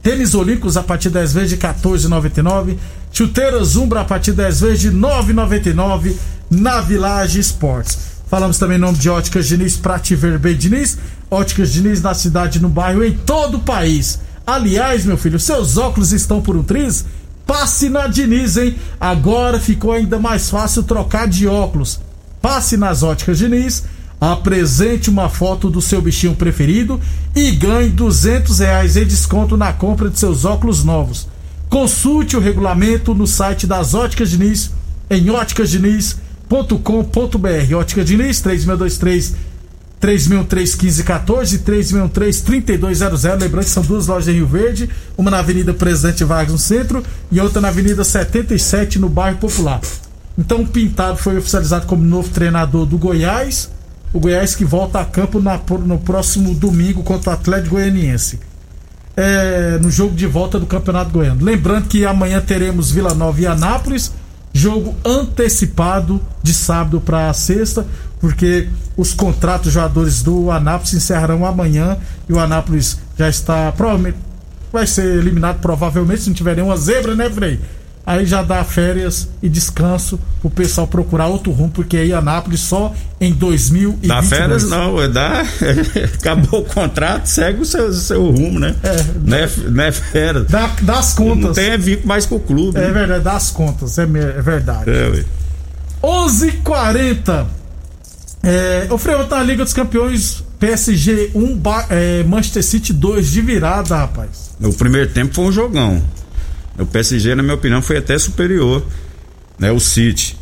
Tênis 0.00 0.34
Olímpicos 0.34 0.76
a 0.76 0.82
partir 0.82 1.08
de 1.08 1.14
10 1.14 1.32
vezes 1.32 1.50
de 1.50 1.56
14,99. 1.56 2.76
Chuteiras 3.12 3.76
Umbra 3.76 4.00
a 4.00 4.04
partir 4.04 4.30
de 4.30 4.38
10 4.38 4.60
vezes 4.60 4.80
de 4.80 4.90
9,99 4.90 6.14
na 6.50 6.80
Village 6.80 7.38
Esportes. 7.38 8.11
Falamos 8.32 8.56
também 8.56 8.78
em 8.78 8.80
nome 8.80 8.96
de 8.96 9.10
Óticas 9.10 9.46
Diniz, 9.46 9.76
Prate 9.76 10.14
Verbe 10.14 10.54
Diniz. 10.54 10.96
Óticas 11.30 11.70
Diniz 11.70 12.00
na 12.00 12.14
cidade, 12.14 12.62
no 12.62 12.68
bairro, 12.70 13.04
em 13.04 13.12
todo 13.12 13.58
o 13.58 13.60
país. 13.60 14.20
Aliás, 14.46 15.04
meu 15.04 15.18
filho, 15.18 15.38
seus 15.38 15.76
óculos 15.76 16.12
estão 16.12 16.40
por 16.40 16.56
um 16.56 16.62
triz? 16.62 17.04
Passe 17.46 17.90
na 17.90 18.06
Diniz, 18.06 18.56
hein? 18.56 18.76
Agora 18.98 19.60
ficou 19.60 19.92
ainda 19.92 20.18
mais 20.18 20.48
fácil 20.48 20.82
trocar 20.82 21.28
de 21.28 21.46
óculos. 21.46 22.00
Passe 22.40 22.78
nas 22.78 23.02
Óticas 23.02 23.36
Diniz, 23.36 23.84
apresente 24.18 25.10
uma 25.10 25.28
foto 25.28 25.68
do 25.68 25.82
seu 25.82 26.00
bichinho 26.00 26.34
preferido 26.34 26.98
e 27.36 27.50
ganhe 27.50 27.90
200 27.90 28.60
reais 28.60 28.96
em 28.96 29.04
desconto 29.04 29.58
na 29.58 29.74
compra 29.74 30.08
de 30.08 30.18
seus 30.18 30.46
óculos 30.46 30.82
novos. 30.82 31.28
Consulte 31.68 32.34
o 32.34 32.40
regulamento 32.40 33.14
no 33.14 33.26
site 33.26 33.66
das 33.66 33.92
Óticas 33.92 34.30
Diniz, 34.30 34.70
em 35.10 35.28
óticasdiniz.com 35.28 36.31
ótica.com.br. 36.52 37.74
Ótica 37.74 38.04
Diniz, 38.04 38.40
3623 38.40 39.52
3631514 40.00 41.60
363-3200. 41.62 43.40
Lembrando 43.40 43.64
que 43.64 43.70
são 43.70 43.84
duas 43.84 44.08
lojas 44.08 44.28
em 44.28 44.32
Rio 44.32 44.46
Verde, 44.46 44.90
uma 45.16 45.30
na 45.30 45.38
Avenida 45.38 45.72
Presidente 45.72 46.24
Vargas 46.24 46.52
no 46.52 46.58
centro 46.58 47.04
e 47.30 47.40
outra 47.40 47.60
na 47.60 47.68
Avenida 47.68 48.02
77 48.02 48.98
no 48.98 49.08
bairro 49.08 49.38
Popular. 49.38 49.80
Então 50.36 50.62
o 50.62 50.66
Pintado 50.66 51.18
foi 51.18 51.38
oficializado 51.38 51.86
como 51.86 52.02
novo 52.02 52.28
treinador 52.30 52.84
do 52.84 52.98
Goiás. 52.98 53.70
O 54.12 54.18
Goiás 54.18 54.56
que 54.56 54.64
volta 54.64 55.00
a 55.00 55.04
campo 55.04 55.40
na, 55.40 55.58
no 55.84 55.98
próximo 56.00 56.52
domingo 56.52 57.04
contra 57.04 57.30
o 57.30 57.34
Atlético 57.34 57.76
Goianiense. 57.76 58.40
É, 59.16 59.78
no 59.80 59.90
jogo 59.90 60.16
de 60.16 60.26
volta 60.26 60.58
do 60.58 60.66
Campeonato 60.66 61.12
Goiano. 61.12 61.44
Lembrando 61.44 61.86
que 61.86 62.04
amanhã 62.04 62.40
teremos 62.40 62.90
Vila 62.90 63.14
Nova 63.14 63.40
e 63.40 63.46
Anápolis 63.46 64.10
jogo 64.52 64.94
antecipado 65.04 66.20
de 66.42 66.52
sábado 66.52 67.00
para 67.00 67.32
sexta, 67.32 67.86
porque 68.20 68.68
os 68.96 69.14
contratos 69.14 69.66
dos 69.66 69.74
jogadores 69.74 70.22
do 70.22 70.50
Anápolis 70.50 70.94
encerrarão 70.94 71.46
amanhã 71.46 71.96
e 72.28 72.32
o 72.32 72.38
Anápolis 72.38 72.98
já 73.16 73.28
está 73.28 73.72
provavelmente 73.72 74.18
vai 74.72 74.86
ser 74.86 75.18
eliminado 75.18 75.60
provavelmente 75.60 76.22
se 76.22 76.28
não 76.28 76.34
tiver 76.34 76.56
nenhuma 76.56 76.76
zebra, 76.76 77.14
né, 77.14 77.28
Frei? 77.28 77.60
Aí 78.04 78.26
já 78.26 78.42
dá 78.42 78.64
férias 78.64 79.28
e 79.42 79.48
descanso 79.48 80.18
pro 80.40 80.50
pessoal 80.50 80.86
procurar 80.86 81.28
outro 81.28 81.52
rumo, 81.52 81.70
porque 81.70 81.96
aí 81.96 82.12
Anápolis 82.12 82.60
só 82.60 82.94
em 83.20 83.32
2022. 83.32 84.08
Dá 84.08 84.22
férias 84.22 84.64
não, 84.64 85.10
dá, 85.10 85.44
acabou 86.14 86.60
o 86.60 86.64
contrato, 86.64 87.26
segue 87.26 87.60
o 87.60 87.64
seu, 87.64 87.92
seu 87.92 88.30
rumo, 88.30 88.58
né? 88.58 88.74
É, 88.82 89.04
não, 89.24 89.36
é, 89.36 89.50
não 89.68 89.84
é 89.84 89.92
férias. 89.92 90.46
Dá, 90.48 90.70
dá 90.82 90.98
as 90.98 91.14
contas. 91.14 91.44
Não 91.44 91.52
tem 91.52 91.78
vínculo 91.78 92.08
mais 92.08 92.26
com 92.26 92.36
o 92.36 92.40
clube. 92.40 92.78
É 92.78 92.82
né? 92.82 92.92
verdade, 92.92 93.24
dá 93.24 93.32
as 93.32 93.50
contas, 93.50 93.98
é, 93.98 94.02
é 94.02 94.06
verdade. 94.42 94.90
É, 94.90 95.24
11:40 96.02 97.46
é, 98.42 98.88
o 98.90 98.98
Freio 98.98 99.24
tá 99.26 99.36
na 99.36 99.44
Liga 99.44 99.62
dos 99.62 99.72
Campeões 99.72 100.42
PSG 100.58 101.30
1, 101.34 101.60
é, 101.90 102.24
Manchester 102.24 102.62
City 102.64 102.92
2 102.92 103.30
de 103.30 103.40
virada, 103.40 103.96
rapaz. 103.96 104.50
O 104.60 104.72
primeiro 104.72 105.10
tempo 105.10 105.32
foi 105.32 105.44
um 105.44 105.52
jogão. 105.52 106.02
O 106.78 106.86
PSG, 106.86 107.34
na 107.34 107.42
minha 107.42 107.54
opinião, 107.54 107.82
foi 107.82 107.98
até 107.98 108.18
superior, 108.18 108.84
né? 109.58 109.70
O 109.70 109.80
City. 109.80 110.36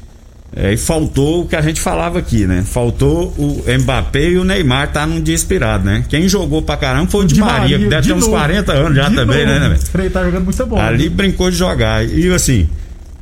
É, 0.54 0.72
e 0.72 0.76
faltou 0.76 1.42
o 1.42 1.49
que 1.49 1.54
a 1.54 1.62
gente 1.62 1.80
falava 1.80 2.18
aqui, 2.18 2.44
né? 2.44 2.64
Faltou 2.66 3.32
o 3.38 3.62
Mbappé 3.80 4.30
e 4.30 4.38
o 4.38 4.44
Neymar 4.44 4.90
tá 4.92 5.06
num 5.06 5.20
dia 5.20 5.34
inspirado, 5.34 5.84
né? 5.84 6.04
Quem 6.08 6.28
jogou 6.28 6.60
pra 6.60 6.76
caramba 6.76 7.08
foi 7.08 7.25
o 7.25 7.26
Di, 7.26 7.38
Maria, 7.38 7.60
Maria, 7.60 7.78
que 7.78 7.84
deve 7.87 8.02
de 8.02 8.08
ter 8.08 8.14
uns 8.14 8.26
40 8.26 8.72
anos 8.72 8.96
já 8.96 9.08
de 9.08 9.14
também, 9.14 9.46
novo. 9.46 9.60
né, 9.60 9.68
né? 9.68 9.76
Frei 9.76 10.10
tá 10.10 10.25
jogando 10.25 10.44
muito 10.44 10.66
bom. 10.66 10.76
Ali 10.76 11.08
né? 11.08 11.14
brincou 11.14 11.50
de 11.52 11.56
jogar. 11.56 12.04
E 12.04 12.32
assim, 12.32 12.68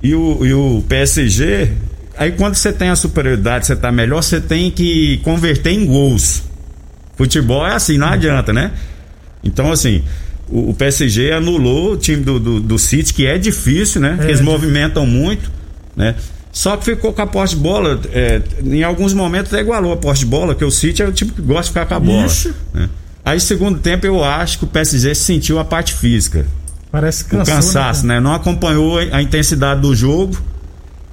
e 0.02 0.14
o, 0.14 0.46
e 0.46 0.54
o 0.54 0.82
PSG, 0.88 1.70
aí 2.16 2.32
quando 2.32 2.54
você 2.54 2.72
tem 2.72 2.88
a 2.88 2.96
superioridade, 2.96 3.66
você 3.66 3.76
tá 3.76 3.92
melhor, 3.92 4.22
você 4.22 4.40
tem 4.40 4.70
que 4.70 5.18
converter 5.18 5.72
em 5.72 5.84
gols. 5.84 6.42
Futebol 7.14 7.66
é 7.66 7.74
assim, 7.74 7.98
não 7.98 8.08
adianta, 8.08 8.54
né? 8.54 8.70
Então, 9.44 9.70
assim, 9.70 10.02
o, 10.50 10.70
o 10.70 10.74
PSG 10.74 11.32
anulou 11.32 11.92
o 11.92 11.96
time 11.96 12.22
do, 12.22 12.38
do, 12.38 12.60
do 12.60 12.78
City, 12.78 13.12
que 13.12 13.26
é 13.26 13.38
difícil, 13.38 14.00
né? 14.00 14.18
É, 14.20 14.24
eles 14.24 14.40
movimentam 14.40 15.06
muito, 15.06 15.50
né? 15.96 16.14
Só 16.50 16.76
que 16.76 16.84
ficou 16.84 17.12
com 17.12 17.22
a 17.22 17.26
posse 17.26 17.54
de 17.54 17.60
bola, 17.60 18.00
é, 18.10 18.42
em 18.64 18.82
alguns 18.82 19.12
momentos 19.12 19.52
até 19.52 19.62
igualou 19.62 19.92
a 19.92 19.96
posse 19.96 20.20
de 20.20 20.26
bola, 20.26 20.54
que 20.54 20.64
o 20.64 20.70
City 20.70 21.02
é 21.02 21.06
o 21.06 21.12
tipo 21.12 21.32
que 21.32 21.42
gosta 21.42 21.64
de 21.64 21.68
ficar 21.68 21.86
com 21.86 21.94
a 21.94 22.00
bola. 22.00 22.26
Né? 22.74 22.88
Aí, 23.24 23.38
segundo 23.38 23.78
tempo, 23.78 24.06
eu 24.06 24.24
acho 24.24 24.58
que 24.58 24.64
o 24.64 24.66
PSG 24.66 25.14
sentiu 25.14 25.58
a 25.58 25.64
parte 25.64 25.94
física. 25.94 26.46
Parece 26.90 27.24
cansou, 27.24 27.42
o 27.42 27.56
cansaço, 27.56 28.06
né? 28.06 28.14
né? 28.14 28.20
Não 28.20 28.32
acompanhou 28.32 28.98
a 28.98 29.20
intensidade 29.20 29.82
do 29.82 29.94
jogo. 29.94 30.36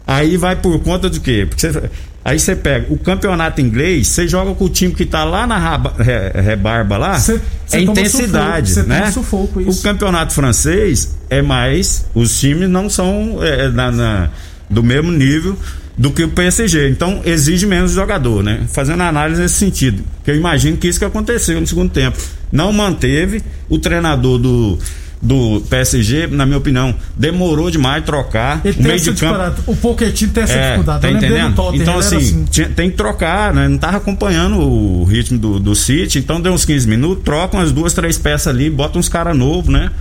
Aí 0.07 0.37
vai 0.37 0.55
por 0.55 0.79
conta 0.79 1.09
do 1.09 1.19
quê? 1.19 1.45
Porque 1.49 1.69
você, 1.69 1.89
Aí 2.25 2.39
você 2.39 2.55
pega 2.55 2.91
o 2.91 2.97
campeonato 2.97 3.61
inglês, 3.61 4.07
você 4.07 4.27
joga 4.27 4.55
com 4.55 4.65
o 4.65 4.69
time 4.69 4.95
que 4.95 5.05
tá 5.05 5.23
lá 5.23 5.45
na 5.45 5.59
raba, 5.59 5.93
re, 5.99 6.41
rebarba 6.41 6.97
lá, 6.97 7.19
cê, 7.19 7.39
cê 7.67 7.77
é 7.77 7.81
intensidade, 7.81 8.69
sufoco, 8.69 8.89
né? 8.89 9.11
Sufoco, 9.11 9.59
o 9.59 9.81
campeonato 9.83 10.33
francês 10.33 11.15
é 11.29 11.43
mais, 11.43 12.07
os 12.15 12.39
times 12.39 12.67
não 12.67 12.89
são 12.89 13.37
é, 13.43 13.69
na, 13.69 13.91
na, 13.91 14.29
do 14.67 14.81
mesmo 14.81 15.11
nível 15.11 15.55
do 15.95 16.09
que 16.09 16.23
o 16.23 16.29
PSG. 16.29 16.89
Então 16.89 17.21
exige 17.25 17.67
menos 17.67 17.91
jogador, 17.91 18.43
né? 18.43 18.61
Fazendo 18.69 19.03
análise 19.03 19.39
nesse 19.39 19.55
sentido. 19.55 20.03
Que 20.23 20.31
eu 20.31 20.35
imagino 20.35 20.77
que 20.77 20.87
isso 20.87 20.97
que 20.97 21.05
aconteceu 21.05 21.61
no 21.61 21.67
segundo 21.67 21.91
tempo. 21.91 22.17
Não 22.51 22.73
manteve 22.73 23.43
o 23.69 23.77
treinador 23.77 24.39
do 24.39 24.79
do 25.21 25.61
PSG, 25.69 26.27
na 26.27 26.45
minha 26.45 26.57
opinião, 26.57 26.93
demorou 27.15 27.71
demais 27.71 28.03
trocar. 28.03 28.61
Ele 28.63 28.79
o 28.79 28.83
meio 28.83 28.99
de 28.99 29.13
campo. 29.13 29.63
O 29.65 29.75
Pochettino 29.75 30.33
tem 30.33 30.43
essa 30.43 30.53
é, 30.53 30.65
dificuldade. 30.65 31.01
Tá 31.01 31.11
entendendo? 31.11 31.71
Então, 31.73 31.97
assim, 31.97 32.17
assim. 32.17 32.45
Tinha, 32.45 32.69
tem 32.69 32.89
que 32.89 32.97
trocar, 32.97 33.53
né? 33.53 33.67
Não 33.67 33.77
tava 33.77 33.97
acompanhando 33.97 34.59
o 34.59 35.03
ritmo 35.03 35.39
do, 35.39 35.59
do 35.59 35.75
City, 35.75 36.19
então 36.19 36.39
deu 36.39 36.53
uns 36.53 36.65
15 36.65 36.87
minutos, 36.87 37.23
troca 37.23 37.57
umas 37.57 37.71
duas, 37.71 37.93
três 37.93 38.17
peças 38.17 38.47
ali, 38.47 38.69
bota 38.69 38.99
uns 38.99 39.09
caras 39.09 39.35
novos, 39.35 39.71
né? 39.71 39.91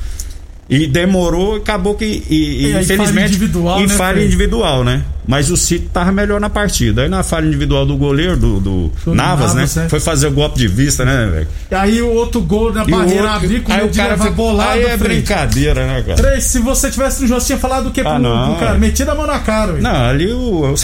E 0.68 0.86
demorou, 0.86 1.56
acabou 1.56 1.94
que. 1.94 2.04
E, 2.04 2.66
e 2.66 2.80
infelizmente. 2.80 3.28
Individual, 3.28 3.80
em 3.80 3.86
né, 3.86 3.94
falha 3.94 4.24
individual, 4.24 4.82
né? 4.82 5.04
Mas 5.26 5.50
o 5.50 5.56
City 5.56 5.88
tava 5.92 6.12
melhor 6.12 6.40
na 6.40 6.50
partida. 6.50 7.02
Aí 7.02 7.08
na 7.08 7.22
falha 7.22 7.46
individual 7.46 7.86
do 7.86 7.96
goleiro, 7.96 8.36
do, 8.36 8.60
do, 8.60 8.92
Navas, 9.06 9.54
Navas, 9.54 9.76
né? 9.76 9.84
É. 9.84 9.88
Foi 9.88 10.00
fazer 10.00 10.26
o 10.26 10.32
golpe 10.32 10.58
de 10.58 10.68
vista, 10.68 11.04
né, 11.04 11.26
velho? 11.32 11.48
E 11.70 11.74
aí 11.74 12.02
o 12.02 12.10
outro 12.10 12.40
gol 12.40 12.72
na 12.72 12.84
barreira 12.84 13.30
abrir 13.30 13.62
com 13.62 13.72
aí 13.72 13.84
o 13.84 13.92
cara 13.92 14.16
foi 14.16 14.30
bolado. 14.30 14.70
Aí 14.70 14.84
é 14.84 14.96
brincadeira, 14.96 15.86
né, 15.86 16.02
cara? 16.02 16.16
Três, 16.16 16.44
se 16.44 16.58
você 16.58 16.90
tivesse 16.90 17.22
no 17.22 17.28
jogo, 17.28 17.40
você 17.40 17.46
tinha 17.46 17.58
falado 17.58 17.84
do 17.84 17.90
que 17.90 18.00
ah, 18.00 18.04
pro, 18.04 18.18
não, 18.18 18.50
pro 18.50 18.66
cara? 18.66 18.78
Metido 18.78 19.10
a 19.10 19.14
mão 19.14 19.26
na 19.26 19.38
cara, 19.38 19.72
velho. 19.72 19.82
Não, 19.82 20.04
ali 20.04 20.32
o. 20.32 20.74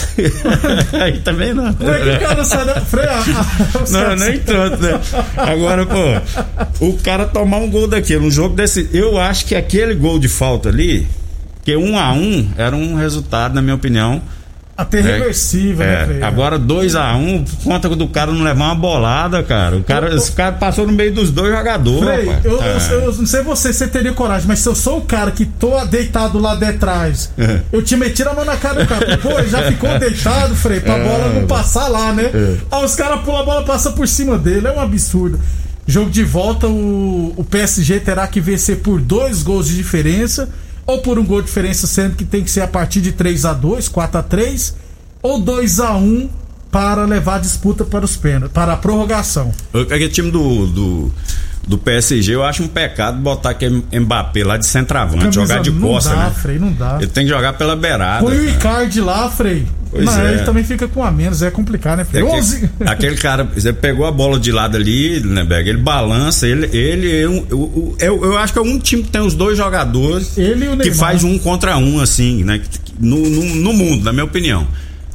aí 1.01 1.19
também 1.19 1.53
não. 1.53 1.73
Como 1.73 1.91
é 1.91 2.17
que 2.17 2.23
o 2.23 2.27
cara 2.27 2.43
sai 2.45 2.65
da. 2.65 2.81
Freia. 2.81 3.19
não, 3.89 4.15
nem 4.15 4.39
tanto, 4.39 4.77
né? 4.81 4.99
Agora, 5.37 5.85
pô, 5.85 6.85
o 6.85 6.97
cara 6.97 7.25
tomar 7.25 7.57
um 7.57 7.69
gol 7.69 7.87
daquele, 7.87 8.25
um 8.25 8.31
jogo 8.31 8.55
desse. 8.55 8.89
Eu 8.93 9.19
acho 9.19 9.45
que 9.45 9.55
aquele 9.55 9.93
gol 9.93 10.19
de 10.19 10.27
falta 10.27 10.69
ali, 10.69 11.07
que 11.63 11.75
um 11.75 11.97
a 11.97 12.11
um 12.13 12.49
era 12.57 12.75
um 12.75 12.95
resultado, 12.95 13.53
na 13.53 13.61
minha 13.61 13.75
opinião 13.75 14.21
até 14.81 14.99
reversível, 14.99 15.85
é, 15.85 16.07
né, 16.07 16.19
é. 16.21 16.23
Agora 16.23 16.57
2x1, 16.57 17.15
um, 17.15 17.45
conta 17.63 17.89
do 17.89 18.07
cara 18.07 18.31
não 18.31 18.41
levar 18.43 18.65
uma 18.65 18.75
bolada, 18.75 19.43
cara. 19.43 19.77
O 19.77 19.83
cara, 19.83 20.15
esse 20.15 20.31
cara 20.31 20.53
passou 20.53 20.87
no 20.87 20.93
meio 20.93 21.13
dos 21.13 21.29
dois 21.29 21.53
jogadores. 21.55 22.03
Frei, 22.03 22.39
eu, 22.43 22.61
é. 22.63 22.77
eu, 22.89 23.01
eu, 23.01 23.13
não 23.13 23.25
sei 23.25 23.43
você, 23.43 23.71
você 23.71 23.87
teria 23.87 24.13
coragem, 24.13 24.47
mas 24.47 24.59
se 24.59 24.67
eu 24.67 24.73
sou 24.73 24.97
o 24.99 25.01
cara 25.01 25.29
que 25.31 25.45
tô 25.45 25.83
deitado 25.85 26.39
lá 26.39 26.55
detrás, 26.55 27.31
é. 27.37 27.59
eu 27.71 27.83
te 27.83 27.95
meti 27.95 28.23
a 28.23 28.33
mão 28.33 28.43
na 28.43 28.57
cara 28.57 28.83
do 28.83 28.87
cara. 28.87 29.17
Pô, 29.17 29.29
já 29.43 29.63
ficou 29.63 29.99
deitado, 29.99 30.55
Frei, 30.55 30.79
pra 30.79 30.95
é. 30.95 31.03
bola 31.03 31.33
não 31.33 31.47
passar 31.47 31.87
lá, 31.87 32.11
né? 32.11 32.31
É. 32.33 32.55
Aí 32.71 32.83
os 32.83 32.95
caras 32.95 33.21
pulam 33.21 33.41
a 33.41 33.45
bola, 33.45 33.63
passa 33.63 33.91
por 33.91 34.07
cima 34.07 34.37
dele. 34.37 34.67
É 34.67 34.71
um 34.71 34.79
absurdo. 34.79 35.39
Jogo 35.85 36.09
de 36.09 36.23
volta, 36.23 36.67
o, 36.67 37.33
o 37.35 37.43
PSG 37.43 37.99
terá 37.99 38.25
que 38.27 38.39
vencer 38.39 38.77
por 38.77 38.99
dois 39.01 39.43
gols 39.43 39.67
de 39.67 39.75
diferença 39.75 40.49
ou 40.91 40.99
por 40.99 41.17
um 41.17 41.25
gol 41.25 41.41
de 41.41 41.47
diferença, 41.47 41.87
sendo 41.87 42.15
que 42.15 42.25
tem 42.25 42.43
que 42.43 42.51
ser 42.51 42.61
a 42.61 42.67
partir 42.67 43.01
de 43.01 43.11
3 43.11 43.45
a 43.45 43.53
2 43.53 43.87
4 43.87 44.19
a 44.19 44.23
3 44.23 44.75
ou 45.21 45.39
2 45.39 45.79
a 45.79 45.95
1 45.95 46.29
para 46.69 47.05
levar 47.05 47.35
a 47.35 47.39
disputa 47.39 47.83
para 47.83 48.05
os 48.05 48.15
pênaltis, 48.15 48.53
para 48.53 48.73
a 48.73 48.77
prorrogação. 48.77 49.51
Aquele 49.73 50.09
time 50.09 50.31
do, 50.31 50.67
do, 50.67 51.11
do 51.67 51.77
PSG, 51.77 52.33
eu 52.33 52.43
acho 52.43 52.63
um 52.63 52.67
pecado 52.67 53.17
botar 53.19 53.51
aquele 53.51 53.83
Mbappé 53.93 54.43
lá 54.43 54.57
de 54.57 54.65
centroavante, 54.65 55.19
Camisa, 55.19 55.41
jogar 55.41 55.61
de 55.61 55.71
costa, 55.71 56.09
não 56.09 56.17
dá, 56.17 56.25
né? 56.25 56.33
Frei, 56.35 56.59
não 56.59 56.73
dá. 56.73 56.97
Ele 56.97 57.07
tem 57.07 57.25
que 57.25 57.29
jogar 57.29 57.53
pela 57.53 57.75
beirada. 57.75 58.25
Põe 58.25 58.35
o 58.35 58.49
Icardi 58.49 58.99
lá, 58.99 59.29
Frei. 59.29 59.67
Pois 59.91 60.05
Mas 60.05 60.17
é. 60.17 60.31
ele 60.31 60.43
também 60.43 60.63
fica 60.63 60.87
com 60.87 61.03
a 61.03 61.11
menos, 61.11 61.41
é 61.41 61.51
complicado, 61.51 61.97
né? 61.97 62.07
É 62.13 62.19
aquele, 62.21 62.69
aquele 62.89 63.15
cara, 63.17 63.43
você 63.43 63.73
pegou 63.73 64.05
a 64.05 64.11
bola 64.11 64.39
de 64.39 64.49
lado 64.49 64.77
ali, 64.77 65.19
Beg? 65.19 65.69
Ele 65.69 65.79
balança, 65.79 66.47
ele, 66.47 66.65
ele 66.75 67.21
é 67.21 67.27
um, 67.27 67.45
eu, 67.49 67.95
eu, 67.99 68.25
eu, 68.25 68.37
acho 68.37 68.53
que 68.53 68.59
é 68.59 68.61
um 68.61 68.79
time 68.79 69.03
que 69.03 69.09
tem 69.09 69.21
os 69.21 69.35
dois 69.35 69.57
jogadores 69.57 70.35
que 70.81 70.91
faz 70.91 71.25
um 71.25 71.37
contra 71.37 71.77
um, 71.77 71.99
assim, 71.99 72.41
né? 72.43 72.61
No, 72.97 73.17
no, 73.17 73.55
no 73.55 73.73
mundo, 73.73 74.05
na 74.05 74.13
minha 74.13 74.23
opinião. 74.23 74.65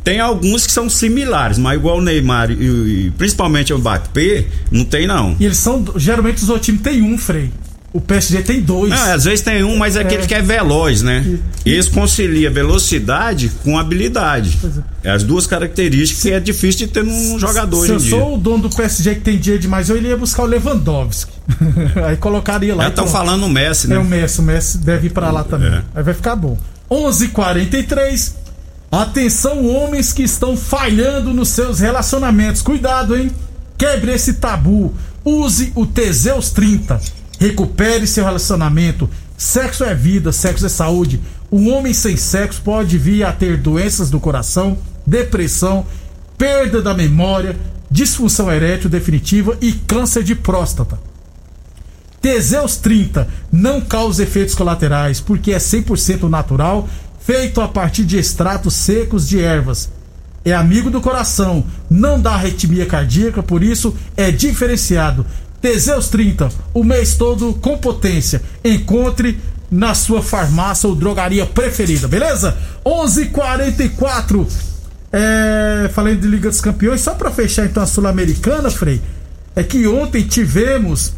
Tem 0.07 0.21
alguns 0.21 0.65
que 0.65 0.71
são 0.71 0.89
similares, 0.89 1.59
mas 1.59 1.77
igual 1.77 1.99
o 1.99 2.01
Neymar 2.01 2.49
e, 2.53 2.55
e 2.55 3.13
principalmente 3.19 3.73
o 3.73 3.79
Mbappé, 3.79 4.45
não 4.71 4.85
tem 4.85 5.05
não. 5.05 5.35
E 5.41 5.45
eles 5.45 5.57
são, 5.57 5.85
geralmente 5.97 6.45
os 6.45 6.49
outros 6.49 6.67
times 6.67 6.81
tem 6.81 7.03
um, 7.03 7.19
Frei. 7.19 7.51
O 7.93 8.01
PSG 8.01 8.43
tem 8.43 8.61
dois. 8.61 8.91
Não, 8.91 9.13
às 9.13 9.25
vezes 9.25 9.41
tem 9.41 9.65
um, 9.65 9.77
mas 9.77 9.97
é, 9.97 9.99
é. 9.99 10.03
aquele 10.03 10.25
que 10.25 10.35
é 10.35 10.41
veloz, 10.41 11.03
né? 11.03 11.27
E, 11.65 11.71
Eles 11.71 11.89
concilia 11.89 12.49
velocidade 12.49 13.51
com 13.65 13.77
habilidade. 13.77 14.57
É. 15.03 15.11
As 15.11 15.25
duas 15.25 15.45
características 15.45 16.23
se, 16.23 16.29
que 16.29 16.35
é 16.35 16.39
difícil 16.39 16.87
de 16.87 16.93
ter 16.93 17.03
num 17.03 17.37
jogador 17.37 17.85
Se 17.85 17.91
eu 17.91 17.97
dia. 17.97 18.11
sou 18.11 18.37
o 18.37 18.39
dono 18.39 18.69
do 18.69 18.71
PSG 18.71 19.17
que 19.17 19.23
tem 19.23 19.37
dia 19.37 19.59
demais, 19.59 19.91
eu 19.91 19.97
iria 19.97 20.17
buscar 20.17 20.45
o 20.45 20.47
Lewandowski. 20.47 21.33
Aí 22.07 22.17
colocaria 22.17 22.77
lá. 22.77 22.87
Estão 22.87 23.09
falando 23.09 23.45
o 23.45 23.49
Messi, 23.49 23.89
né? 23.89 23.97
É 23.97 23.99
o 23.99 24.05
Messi, 24.05 24.39
o 24.39 24.45
Messi 24.45 24.79
deve 24.79 25.09
ir 25.09 25.11
para 25.11 25.33
lá 25.33 25.43
também. 25.43 25.73
É. 25.73 25.83
Aí 25.97 26.05
vai 26.05 26.15
ficar 26.15 26.37
bom. 26.37 26.57
11:43 26.89 28.46
Atenção, 28.97 29.67
homens 29.67 30.11
que 30.11 30.23
estão 30.23 30.57
falhando 30.57 31.35
nos 31.35 31.51
seus 31.51 31.81
relacionamentos. 31.81 32.63
Cuidado, 32.63 33.15
hein? 33.15 33.31
Quebre 33.77 34.13
esse 34.13 34.33
tabu. 34.33 34.95
Use 35.23 35.71
o 35.75 35.85
Teseus 35.85 36.49
30. 36.49 36.99
Recupere 37.39 38.07
seu 38.07 38.25
relacionamento. 38.25 39.07
Sexo 39.37 39.85
é 39.85 39.95
vida, 39.95 40.33
sexo 40.33 40.65
é 40.65 40.71
saúde. 40.71 41.21
O 41.51 41.69
homem 41.69 41.93
sem 41.93 42.17
sexo 42.17 42.63
pode 42.63 42.97
vir 42.97 43.25
a 43.25 43.33
ter 43.33 43.59
doenças 43.59 44.09
do 44.09 44.19
coração, 44.19 44.79
depressão, 45.07 45.85
perda 46.39 46.81
da 46.81 46.95
memória, 46.95 47.55
disfunção 47.91 48.51
erétil 48.51 48.89
definitiva 48.89 49.59
e 49.61 49.73
câncer 49.73 50.23
de 50.23 50.35
próstata. 50.35 50.99
Teseus 52.27 52.77
30 52.79 53.29
não 53.53 53.81
causa 53.81 54.23
efeitos 54.23 54.55
colaterais 54.55 55.21
porque 55.21 55.53
é 55.53 55.59
100% 55.59 56.29
natural, 56.29 56.89
feito 57.27 57.61
a 57.61 57.67
partir 57.67 58.05
de 58.05 58.17
extratos 58.17 58.75
secos 58.75 59.29
de 59.29 59.43
ervas. 59.43 59.91
É 60.45 60.53
amigo 60.55 60.89
do 60.89 61.01
coração, 61.01 61.65
não 61.91 62.21
dá 62.21 62.35
arritmia 62.35 62.87
cardíaca, 62.87 63.43
por 63.43 63.65
isso 63.65 63.97
é 64.17 64.31
diferenciado. 64.31 65.27
Teseus 65.61 66.09
30, 66.09 66.49
o 66.73 66.85
mês 66.85 67.17
todo 67.17 67.53
com 67.55 67.77
potência. 67.79 68.41
Encontre 68.65 69.41
na 69.69 69.93
sua 69.93 70.23
farmácia 70.23 70.89
ou 70.89 70.95
drogaria 70.95 71.45
preferida, 71.45 72.07
beleza? 72.07 72.57
11:44. 72.85 74.47
É, 75.13 75.91
falei 75.93 76.15
de 76.15 76.29
Liga 76.29 76.49
dos 76.49 76.61
Campeões, 76.61 77.01
só 77.01 77.15
para 77.15 77.33
fechar 77.33 77.67
então 77.67 77.83
a 77.83 77.87
Sul-Americana, 77.87 78.71
Frei, 78.71 79.01
é 79.57 79.65
que 79.65 79.85
ontem 79.89 80.23
tivemos 80.23 81.13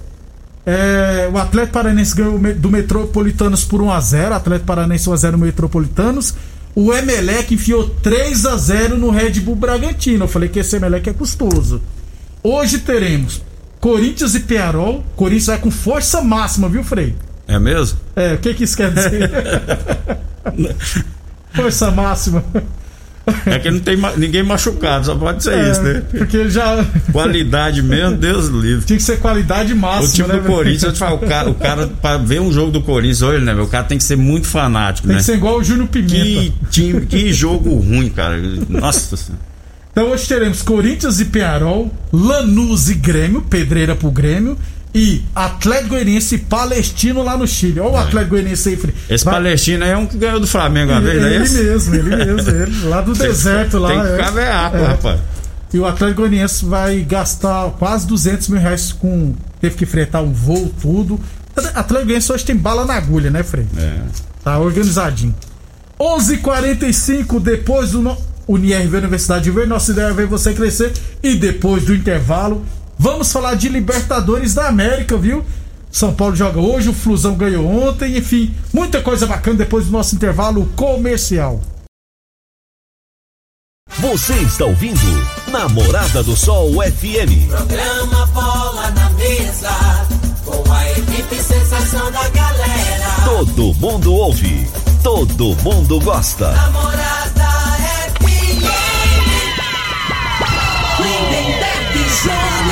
é, 0.71 1.31
o 1.33 1.39
Atlético 1.39 1.73
Paranense 1.73 2.15
ganhou 2.15 2.39
do 2.39 2.71
Metropolitanos 2.71 3.65
por 3.65 3.81
1 3.81 3.91
a 3.91 4.01
0 4.01 4.35
Atlético 4.35 4.67
Paranense 4.67 5.09
1 5.09 5.13
a 5.15 5.17
0 5.17 5.39
no 5.39 5.47
Metropolitanos. 5.47 6.35
O 6.75 6.93
Emelec 6.93 7.55
enfiou 7.55 7.89
3 7.89 8.45
a 8.45 8.55
0 8.59 8.99
no 8.99 9.09
Red 9.09 9.41
Bull 9.41 9.57
Bragantino. 9.57 10.25
Eu 10.25 10.29
falei 10.29 10.51
que 10.51 10.59
esse 10.59 10.77
Emelec 10.77 11.09
é 11.09 11.15
custoso. 11.15 11.81
Hoje 12.43 12.81
teremos 12.81 13.41
Corinthians 13.81 14.35
e 14.35 14.41
Pearol. 14.41 15.03
Corinthians 15.17 15.47
vai 15.47 15.59
com 15.59 15.71
força 15.71 16.21
máxima, 16.21 16.69
viu, 16.69 16.85
Frei? 16.85 17.17
É 17.47 17.59
mesmo? 17.59 17.99
É, 18.15 18.35
o 18.35 18.39
que, 18.39 18.53
que 18.53 18.65
isso 18.65 18.77
quer 18.77 18.93
dizer? 18.93 19.31
força 21.57 21.91
máxima. 21.91 22.45
É 23.47 23.59
que 23.59 23.71
não 23.71 23.81
tem 23.81 23.97
ninguém 24.17 24.43
machucado, 24.43 25.07
só 25.07 25.15
pode 25.15 25.43
ser 25.43 25.55
é, 25.55 25.71
isso, 25.71 25.83
né? 25.83 26.03
Porque 26.11 26.49
já. 26.49 26.85
Qualidade 27.13 27.83
mesmo, 27.83 28.17
Deus 28.17 28.49
livre. 28.49 28.85
Tinha 28.85 28.97
que 28.97 29.03
ser 29.03 29.19
qualidade 29.19 29.75
máxima. 29.75 30.05
O 30.05 30.13
time 30.13 30.29
né, 30.29 30.35
do 30.35 30.47
Corinthians, 30.47 30.83
eu 30.83 30.93
te 30.93 30.99
falo, 30.99 31.17
o 31.17 31.19
cara, 31.21 31.51
o 31.51 31.55
cara, 31.55 31.87
pra 31.87 32.17
ver 32.17 32.41
um 32.41 32.53
jogo 32.53 32.71
do 32.71 32.81
Corinthians 32.83 33.23
hoje, 33.23 33.45
né, 33.45 33.55
meu? 33.55 33.65
O 33.65 33.69
cara 33.69 33.85
tem 33.85 33.99
que 33.99 34.05
ser 34.05 34.17
muito 34.17 34.47
fanático, 34.47 35.07
tem 35.07 35.17
né? 35.17 35.23
Tem 35.23 35.27
que 35.27 35.33
ser 35.33 35.37
igual 35.37 35.59
o 35.59 35.65
Júnior 35.65 35.89
Pimenta. 35.89 36.13
Que, 36.15 36.53
time, 36.71 37.07
que 37.07 37.33
jogo 37.33 37.75
ruim, 37.75 38.09
cara. 38.09 38.37
Nossa 38.69 39.17
senhora. 39.17 39.49
Então 39.91 40.11
hoje 40.11 40.29
teremos 40.29 40.63
Corinthians 40.63 41.19
e 41.19 41.25
Penharol, 41.25 41.93
Lanús 42.13 42.89
e 42.89 42.95
Grêmio, 42.95 43.43
pedreira 43.43 43.97
pro 43.97 44.13
Grêmio, 44.13 44.57
e 44.95 45.23
Atlético 45.35 45.91
Goianiense 45.91 46.37
e 46.37 46.39
Palestino 46.39 47.23
lá 47.23 47.37
no 47.37 47.47
Chile. 47.47 47.79
Olha 47.81 47.91
o 47.91 47.97
é. 47.97 48.01
Atlético 48.01 48.31
Goianiense 48.31 48.69
aí. 48.71 48.95
Esse 49.11 49.25
Vai... 49.25 49.35
Palestino 49.35 49.85
aí 49.85 49.91
é 49.91 49.97
um 49.97 50.07
que 50.07 50.17
ganhou 50.17 50.41
do 50.41 50.47
Flamengo 50.47 50.93
uma 50.93 51.01
vez, 51.01 51.23
é 51.23 51.35
Ele 51.35 51.39
mesmo, 51.39 51.95
ele 51.95 52.17
mesmo, 52.17 52.51
ele. 52.51 52.89
Lá 52.89 53.01
do 53.01 53.13
tem, 53.17 53.29
deserto 53.29 53.79
lá. 53.79 53.89
Tem 53.91 54.01
que 54.01 54.39
é. 54.39 54.43
é. 54.43 54.87
rapaz. 54.87 55.21
E 55.73 55.79
o 55.79 55.85
Atlético 55.85 56.23
Goianiense 56.23 56.65
vai 56.65 57.01
gastar 57.01 57.71
quase 57.79 58.07
200 58.07 58.49
mil 58.49 58.61
reais 58.61 58.93
com. 58.93 59.35
Teve 59.61 59.77
que 59.77 59.85
fretar 59.85 60.23
um 60.23 60.33
voo, 60.33 60.73
tudo. 60.81 61.21
Atlético 61.55 61.95
Goianiense 61.95 62.33
hoje 62.33 62.45
tem 62.45 62.57
bala 62.57 62.87
na 62.87 62.95
agulha, 62.95 63.31
né, 63.31 63.43
Frei? 63.43 63.67
É. 63.77 63.99
Tá 64.43 64.59
organizadinho. 64.59 65.35
11:45 66.01 66.33
h 66.33 66.39
45 66.39 67.41
depois 67.41 67.91
do. 67.91 68.01
No... 68.01 68.17
Unirv 68.49 68.97
Universidade 68.97 69.45
de 69.45 69.51
Verde, 69.51 69.69
nossa 69.69 69.93
ideia 69.93 70.07
é 70.07 70.13
ver 70.15 70.27
você 70.27 70.55
crescer. 70.55 70.91
E 71.23 71.35
depois 71.35 71.85
do 71.85 71.95
intervalo, 71.95 72.65
Vamos 72.99 73.33
falar 73.33 73.55
de 73.55 73.69
Libertadores 73.69 74.55
da 74.55 74.67
América, 74.67 75.17
viu? 75.17 75.45
São 75.91 76.13
Paulo 76.13 76.35
joga 76.35 76.61
hoje, 76.61 76.89
o 76.89 76.93
Flusão 76.93 77.35
ganhou 77.35 77.65
ontem, 77.65 78.19
enfim, 78.19 78.55
muita 78.73 79.01
coisa 79.01 79.27
bacana 79.27 79.59
depois 79.59 79.87
do 79.87 79.93
nosso 79.93 80.15
intervalo 80.15 80.67
comercial. 80.77 81.61
Você 83.99 84.35
está 84.35 84.65
ouvindo 84.65 85.01
Namorada 85.51 86.23
do 86.23 86.37
Sol 86.37 86.73
FM. 86.75 87.49
Programa 87.49 88.27
Bola 88.27 88.91
na 88.91 89.11
Mesa, 89.11 89.71
com 90.45 90.73
a 90.73 90.91
equipe 90.93 91.37
sensação 91.37 92.11
da 92.13 92.29
galera. 92.29 93.09
Todo 93.25 93.75
mundo 93.75 94.13
ouve, 94.13 94.69
todo 95.03 95.57
mundo 95.63 96.01
gosta. 96.01 96.53
Namorada 96.53 97.49
FM. 98.21 98.63
Lindenberg 101.01 101.99
Júnior. 102.23 102.68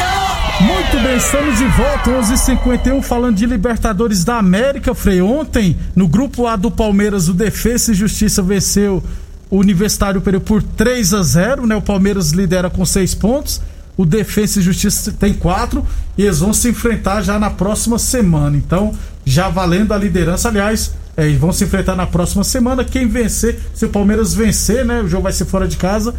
Muito 0.59 0.99
bem, 1.03 1.19
estamos 1.19 1.59
de 1.59 1.67
volta, 1.67 2.11
11:51 2.11 2.31
h 2.31 2.37
51 2.37 3.03
falando 3.03 3.37
de 3.37 3.45
Libertadores 3.45 4.25
da 4.25 4.39
América, 4.39 4.95
Frei. 4.95 5.21
Ontem, 5.21 5.77
no 5.95 6.09
grupo 6.09 6.47
A 6.47 6.57
do 6.57 6.71
Palmeiras, 6.71 7.29
o 7.29 7.35
Defesa 7.35 7.93
e 7.93 7.95
Justiça 7.95 8.43
venceu 8.43 9.05
o 9.51 9.59
Universitário 9.59 10.19
Pereira 10.23 10.43
por 10.43 10.63
3 10.63 11.13
a 11.13 11.23
0 11.23 11.67
né? 11.67 11.77
O 11.77 11.83
Palmeiras 11.83 12.31
lidera 12.31 12.71
com 12.71 12.87
6 12.87 13.15
pontos, 13.17 13.61
o 13.99 14.07
Defesa 14.07 14.59
e 14.59 14.63
Justiça 14.63 15.13
tem 15.13 15.35
4 15.35 15.87
e 16.17 16.23
eles 16.23 16.39
vão 16.39 16.55
se 16.55 16.71
enfrentar 16.71 17.21
já 17.21 17.39
na 17.39 17.51
próxima 17.51 17.99
semana. 17.99 18.57
Então, 18.57 18.95
já 19.27 19.51
valendo 19.51 19.93
a 19.93 19.99
liderança, 19.99 20.49
aliás, 20.49 20.95
é, 21.19 21.29
vão 21.35 21.53
se 21.53 21.65
enfrentar 21.65 21.95
na 21.95 22.07
próxima 22.07 22.43
semana. 22.43 22.83
Quem 22.83 23.07
vencer, 23.07 23.61
se 23.75 23.85
o 23.85 23.91
Palmeiras 23.91 24.33
vencer, 24.33 24.87
né? 24.87 25.03
O 25.03 25.09
jogo 25.09 25.25
vai 25.25 25.33
ser 25.35 25.45
fora 25.45 25.69
de 25.69 25.77
casa. 25.77 26.15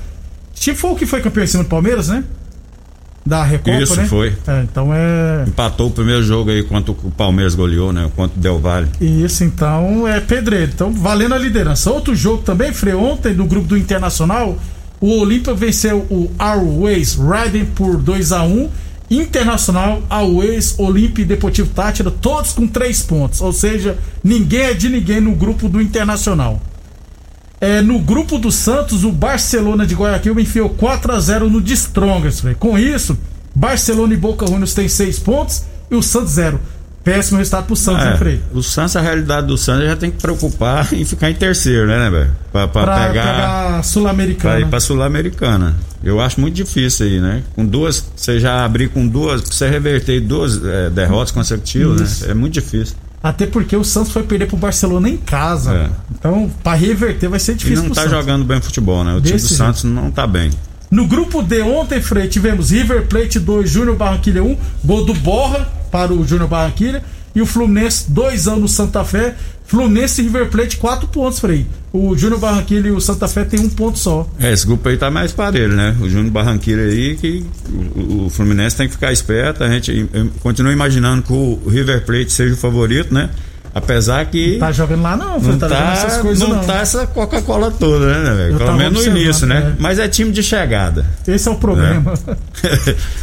Se 0.53 0.75
for 0.75 0.91
o 0.91 0.95
que 0.95 1.07
foi 1.07 1.21
campeão 1.21 1.43
em 1.43 1.47
cima 1.47 1.63
do 1.63 1.69
Palmeiras, 1.69 2.09
né? 2.09 2.23
Da 3.27 3.43
Recopa, 3.43 3.81
Isso, 3.81 3.95
né? 3.95 4.05
foi. 4.05 4.33
É, 4.47 4.63
então 4.63 4.93
é. 4.93 5.43
Empatou 5.47 5.87
o 5.87 5.91
primeiro 5.91 6.23
jogo 6.23 6.49
aí 6.49 6.63
quanto 6.63 6.91
o 6.91 7.11
Palmeiras 7.11 7.53
goleou, 7.53 7.91
né? 7.91 8.09
Quanto 8.15 8.39
Del 8.39 8.59
Valle. 8.59 8.87
Isso, 9.01 9.43
então 9.43 10.07
é 10.07 10.19
pedreiro. 10.19 10.71
Então, 10.73 10.91
valendo 10.91 11.35
a 11.35 11.37
liderança. 11.37 11.91
Outro 11.91 12.15
jogo 12.15 12.43
também, 12.43 12.71
Frei, 12.71 12.93
ontem, 12.93 13.33
no 13.33 13.45
grupo 13.45 13.67
do 13.67 13.77
Internacional, 13.77 14.57
o 14.99 15.19
Olímpia 15.19 15.53
venceu 15.53 15.99
o 16.09 16.31
Airways 16.39 17.15
Riding 17.15 17.65
por 17.65 17.97
2 17.97 18.31
a 18.31 18.43
1 18.43 18.69
Internacional, 19.09 20.01
Always, 20.09 20.75
Olímpia 20.77 21.21
e 21.21 21.25
Deportivo 21.25 21.69
Tátira, 21.69 22.11
todos 22.11 22.51
com 22.51 22.67
três 22.67 23.01
pontos. 23.01 23.39
Ou 23.39 23.53
seja, 23.53 23.97
ninguém 24.23 24.61
é 24.61 24.73
de 24.73 24.89
ninguém 24.89 25.21
no 25.21 25.31
grupo 25.31 25.69
do 25.69 25.81
Internacional. 25.81 26.61
É, 27.59 27.81
no 27.81 27.99
grupo 27.99 28.37
do 28.37 28.51
Santos, 28.51 29.03
o 29.03 29.11
Barcelona 29.11 29.85
de 29.85 29.95
Guayaquil 29.95 30.39
enfiou 30.39 30.69
4 30.69 31.11
a 31.11 31.19
0 31.19 31.49
no 31.49 31.59
de 31.59 31.73
Strongest. 31.73 32.43
Com 32.59 32.77
isso, 32.77 33.17
Barcelona 33.55 34.13
e 34.13 34.17
Boca 34.17 34.45
Juniors 34.45 34.73
têm 34.73 34.87
6 34.87 35.19
pontos 35.19 35.63
e 35.89 35.95
o 35.95 36.03
Santos 36.03 36.33
0. 36.33 36.59
Péssimo 37.03 37.37
resultado 37.37 37.67
pro 37.67 37.75
Santos, 37.75 38.05
é, 38.05 38.11
hein, 38.11 38.17
Frei? 38.17 38.41
O 38.53 38.61
Santos, 38.61 38.95
a 38.97 39.01
realidade 39.01 39.47
do 39.47 39.57
Santos 39.57 39.85
já 39.85 39.95
tem 39.95 40.11
que 40.11 40.21
preocupar 40.21 40.91
em 40.93 41.05
ficar 41.05 41.31
em 41.31 41.33
terceiro, 41.35 41.87
né, 41.87 41.97
né, 41.97 42.09
velho? 42.09 42.31
Pra, 42.51 42.67
pra, 42.67 42.83
pra, 42.83 43.07
pegar. 43.07 43.23
pegar 43.23 43.77
a 43.79 43.83
Sul-Americana. 43.83 44.53
Pra 44.55 44.59
ir 44.59 44.69
pra 44.69 44.79
Sul-Americana. 44.79 45.75
Eu 46.03 46.19
acho 46.19 46.39
muito 46.39 46.53
difícil 46.55 47.05
aí, 47.05 47.21
né? 47.21 47.43
Com 47.55 47.65
duas. 47.65 48.05
Você 48.15 48.39
já 48.39 48.63
abrir 48.63 48.89
com 48.89 49.07
duas. 49.07 49.41
Você 49.41 49.69
reverter 49.69 50.19
duas 50.19 50.63
é, 50.63 50.89
derrotas 50.89 51.31
consecutivas, 51.31 52.01
Isso. 52.01 52.25
né? 52.25 52.31
É 52.31 52.33
muito 52.33 52.53
difícil. 52.53 52.95
Até 53.27 53.45
porque 53.45 53.75
o 53.75 53.83
Santos 53.83 54.13
foi 54.13 54.23
perder 54.23 54.45
pro 54.47 54.55
Barcelona 54.55 55.09
em 55.09 55.17
casa. 55.17 55.73
É. 55.73 55.89
Então, 56.17 56.49
para 56.63 56.77
reverter 56.77 57.27
vai 57.27 57.39
ser 57.39 57.55
difícil. 57.55 57.79
Ele 57.79 57.89
não 57.89 57.93
tá 57.93 58.03
Santos. 58.03 58.17
jogando 58.17 58.45
bem 58.45 58.61
futebol, 58.61 59.03
né? 59.03 59.15
O 59.15 59.19
Desse 59.19 59.33
time 59.33 59.41
do 59.41 59.47
jeito. 59.49 59.57
Santos 59.57 59.83
não 59.83 60.09
tá 60.09 60.25
bem. 60.25 60.49
No 60.89 61.05
grupo 61.05 61.43
D 61.43 61.61
ontem, 61.61 62.01
Frei, 62.01 62.29
tivemos 62.29 62.71
River 62.71 63.05
Plate 63.07 63.37
2, 63.37 63.69
Júnior 63.69 63.97
Barranquilha 63.97 64.41
1, 64.41 64.57
gol 64.85 65.03
do 65.03 65.13
Borra 65.13 65.67
para 65.91 66.13
o 66.13 66.25
Júnior 66.25 66.47
Barranquilha 66.47 67.03
e 67.35 67.41
o 67.41 67.45
Fluminense 67.45 68.09
2 68.09 68.47
anos 68.47 68.71
Santa 68.71 69.03
Fé. 69.03 69.35
Fluminense 69.67 70.21
e 70.21 70.23
River 70.23 70.47
Plate 70.47 70.77
4 70.77 71.07
pontos, 71.09 71.39
Frei. 71.39 71.65
O 71.91 72.15
Júnior 72.15 72.39
Barranquilla 72.39 72.87
e 72.87 72.91
o 72.91 73.01
Santa 73.01 73.27
Fé 73.27 73.43
tem 73.43 73.59
um 73.59 73.69
ponto 73.69 73.99
só. 73.99 74.27
É, 74.39 74.51
esse 74.51 74.65
grupo 74.65 74.87
aí 74.87 74.97
tá 74.97 75.11
mais 75.11 75.33
parelho, 75.33 75.75
né? 75.75 75.95
O 75.99 76.09
Júnior 76.09 76.31
Barranquilla 76.31 76.83
aí 76.83 77.15
que 77.15 77.45
o, 77.95 78.25
o, 78.25 78.29
Fluminense 78.29 78.77
tem 78.77 78.87
que 78.87 78.93
ficar 78.93 79.11
esperto. 79.11 79.63
A 79.63 79.69
gente 79.69 80.09
continua 80.39 80.71
imaginando 80.71 81.21
que 81.21 81.33
o 81.33 81.59
River 81.67 82.05
Plate 82.05 82.31
seja 82.31 82.53
o 82.53 82.57
favorito, 82.57 83.13
né? 83.13 83.29
Apesar 83.77 84.25
que. 84.25 84.53
Não 84.53 84.59
tá 84.59 84.71
jogando 84.71 85.01
lá, 85.03 85.15
não. 85.15 85.39
Não 85.39 85.57
tá, 85.57 85.67
tá 85.67 85.93
essas 85.93 86.17
coisas, 86.21 86.47
não, 86.47 86.55
não. 86.55 86.63
tá 86.63 86.79
essa 86.79 87.05
Coca-Cola 87.05 87.71
toda, 87.71 88.05
né, 88.05 88.33
velho? 88.35 88.57
Pelo 88.57 88.75
menos 88.75 89.05
no 89.05 89.17
início, 89.17 89.45
né? 89.45 89.73
É. 89.73 89.81
Mas 89.81 89.99
é 89.99 90.07
time 90.07 90.31
de 90.31 90.41
chegada. 90.41 91.05
Esse 91.27 91.47
é 91.47 91.51
o 91.51 91.55
problema. 91.55 92.13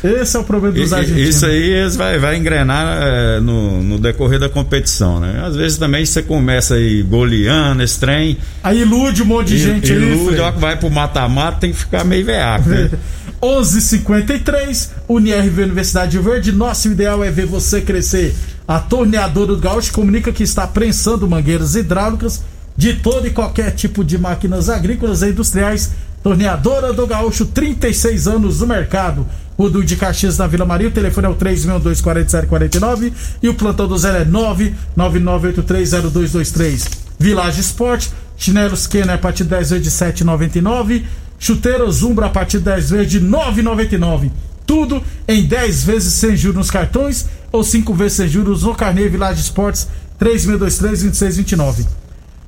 É. 0.02 0.20
Esse 0.22 0.36
é 0.36 0.40
o 0.40 0.44
problema 0.44 0.74
dos 0.74 0.92
argentinos. 0.92 1.28
Isso 1.28 1.46
aí 1.46 1.88
vai, 1.96 2.18
vai 2.18 2.36
engrenar 2.36 2.98
é, 3.02 3.40
no, 3.40 3.82
no, 3.82 3.98
decorrer 3.98 4.38
da 4.38 4.48
competição, 4.48 5.18
né? 5.18 5.42
Às 5.44 5.56
vezes 5.56 5.76
também 5.76 6.06
você 6.06 6.22
começa 6.22 6.74
aí 6.74 7.02
goleando 7.02 7.82
esse 7.82 7.98
trem. 7.98 8.38
Aí 8.62 8.82
ilude 8.82 9.22
um 9.22 9.26
monte 9.26 9.48
de 9.48 9.58
gente 9.58 9.92
ilude, 9.92 10.40
aí. 10.40 10.52
vai 10.56 10.76
pro 10.76 10.90
mata-mata, 10.90 11.58
tem 11.60 11.72
que 11.72 11.78
ficar 11.78 12.04
meio 12.04 12.24
veaco, 12.24 12.68
né? 12.68 12.90
11:53 13.44 14.88
Unirv 15.06 15.62
Universidade 15.62 16.12
de 16.12 16.18
Verde. 16.18 16.50
Nosso 16.50 16.88
ideal 16.88 17.22
é 17.22 17.30
ver 17.30 17.44
você 17.44 17.80
crescer. 17.80 18.34
A 18.66 18.81
torneadora 18.81 19.48
do 19.48 19.59
Gaúcho 19.59 19.92
comunica 19.92 20.33
que 20.33 20.42
está 20.42 20.66
prensando 20.66 21.29
mangueiras 21.29 21.77
hidráulicas 21.77 22.42
de 22.77 22.94
todo 22.94 23.24
e 23.27 23.31
qualquer 23.31 23.72
tipo 23.72 24.03
de 24.03 24.16
máquinas 24.18 24.70
agrícolas 24.70 25.22
e 25.22 25.29
industriais. 25.29 25.92
Torneadora 26.22 26.92
do 26.92 27.07
Gaúcho, 27.07 27.46
36 27.46 28.27
anos 28.27 28.59
no 28.61 28.66
mercado. 28.66 29.24
O 29.57 29.68
do 29.68 29.85
de 29.85 29.94
Caxias 29.96 30.38
na 30.38 30.46
Vila 30.46 30.64
Maria, 30.64 30.88
o 30.88 30.90
telefone 30.90 31.27
é 31.27 31.31
o 31.31 31.37
3624749 31.37 33.12
e 33.42 33.48
o 33.48 33.55
plantão 33.55 33.87
do 33.87 33.98
Zé 33.98 34.22
é 34.22 34.24
999830223. 34.24 36.88
Village 37.18 37.61
Esporte, 37.61 38.11
chinelos 38.37 38.87
Kenner 38.87 39.14
a 39.14 39.18
partir 39.18 39.44
de 39.44 39.50
10 39.50 39.83
de 39.83 39.90
7,99. 39.90 41.03
Chuteiras 41.38 42.03
Umbra 42.03 42.27
a 42.27 42.31
partir 42.31 42.59
de 42.59 42.64
10 42.64 42.90
vezes 42.90 43.12
de 43.12 43.20
9,99. 43.20 44.31
Tudo 44.66 45.00
em 45.29 45.44
10 45.44 45.85
vezes 45.85 46.14
sem 46.14 46.37
juros 46.37 46.57
nos 46.57 46.70
cartões 46.70 47.27
ou 47.54 47.62
5 47.62 47.94
vezes 47.94 48.16
sem 48.16 48.28
juros 48.28 48.64
no 48.64 48.74
Carneiro 48.74 49.12
Village 49.12 49.40
Esportes 49.40 49.86
3623-2629. 50.20 51.86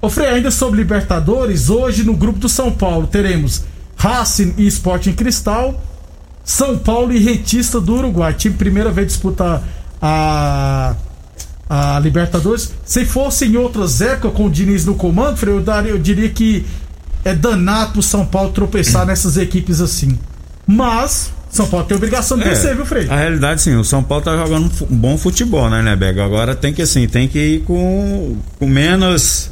Ô 0.03 0.11
Frei, 0.11 0.27
ainda 0.27 0.51
sobre 0.51 0.79
Libertadores, 0.79 1.71
hoje 1.71 2.03
no 2.03 2.15
grupo 2.15 2.41
do 2.41 2.49
São 2.49 2.73
Paulo 2.73 3.07
teremos 3.07 3.63
Racing 3.97 4.55
e 4.59 4.67
Sporting 4.67 5.13
Cristal, 5.13 5.81
São 6.45 6.77
Paulo 6.77 7.13
e 7.13 7.21
Retista 7.21 7.81
do 7.81 7.95
Uruguai. 7.95 8.35
Time 8.35 8.57
primeira 8.57 8.91
vez 8.91 9.07
disputar 9.07 9.63
a, 10.03 10.97
a 11.71 12.01
Libertadores. 12.01 12.73
Se 12.85 13.05
fosse 13.05 13.47
em 13.47 13.57
outras 13.57 14.01
épocas 14.01 14.33
com 14.37 14.47
o 14.47 14.51
Diniz 14.51 14.85
no 14.85 14.97
comando, 14.97 15.37
Frei, 15.37 15.55
eu, 15.55 15.63
daria, 15.63 15.93
eu 15.93 15.99
diria 15.99 16.31
que 16.31 16.67
é 17.25 17.33
danado 17.33 17.93
pro 17.93 18.03
São 18.03 18.27
Paulo 18.27 18.51
tropeçar 18.51 19.07
nessas 19.07 19.37
equipes 19.37 19.81
assim. 19.81 20.19
Mas 20.67 21.31
São 21.51 21.67
Paulo 21.67 21.87
tem 21.87 21.97
obrigação 21.97 22.37
de 22.37 22.45
É, 22.45 22.49
vencer, 22.51 22.75
viu, 22.75 22.85
Frei? 22.85 23.07
A 23.09 23.17
realidade, 23.17 23.63
sim, 23.63 23.75
o 23.77 23.85
São 23.85 24.03
Paulo 24.03 24.23
tá 24.25 24.37
jogando 24.37 24.71
um 24.91 24.97
bom 24.97 25.17
futebol, 25.17 25.71
né, 25.71 25.81
né, 25.83 25.97
Bega? 25.97 26.25
Agora 26.25 26.55
tem 26.55 26.73
que, 26.73 26.83
assim, 26.83 27.07
tem 27.09 27.27
que 27.29 27.39
ir 27.39 27.61
com, 27.61 28.37
com 28.59 28.67
menos 28.67 29.51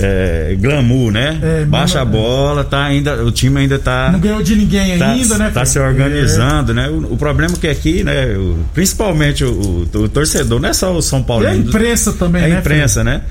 é, 0.00 0.56
glamour, 0.60 1.10
né? 1.12 1.38
É, 1.42 1.64
Baixa 1.64 2.00
a 2.00 2.04
menos- 2.04 2.20
bola, 2.20 2.64
tá 2.64 2.84
ainda, 2.84 3.24
o 3.24 3.30
time 3.30 3.60
ainda 3.60 3.78
tá. 3.78 4.10
Não 4.12 4.20
ganhou 4.20 4.42
de 4.42 4.54
ninguém 4.56 4.96
Tá, 4.98 5.10
ainda, 5.10 5.36
né? 5.38 5.50
tá 5.52 5.64
se 5.64 5.78
organizando, 5.78 6.72
né? 6.72 6.88
O, 6.88 7.14
o 7.14 7.16
problema 7.16 7.54
é 7.54 7.58
que 7.58 7.68
aqui, 7.68 8.02
né? 8.04 8.26
o- 8.36 8.58
principalmente 8.74 9.44
o, 9.44 9.86
o- 9.94 10.08
torcedor, 10.08 10.60
não 10.60 10.68
é 10.68 10.72
só 10.72 10.92
o 10.96 11.02
São 11.02 11.22
Paulo. 11.22 11.44
É. 11.46 11.50
A 11.50 11.56
imprensa 11.56 12.12
também, 12.12 12.42
É 12.42 12.46
a 12.46 12.48
né? 12.48 12.58
Imprensa, 12.60 13.02
né? 13.04 13.22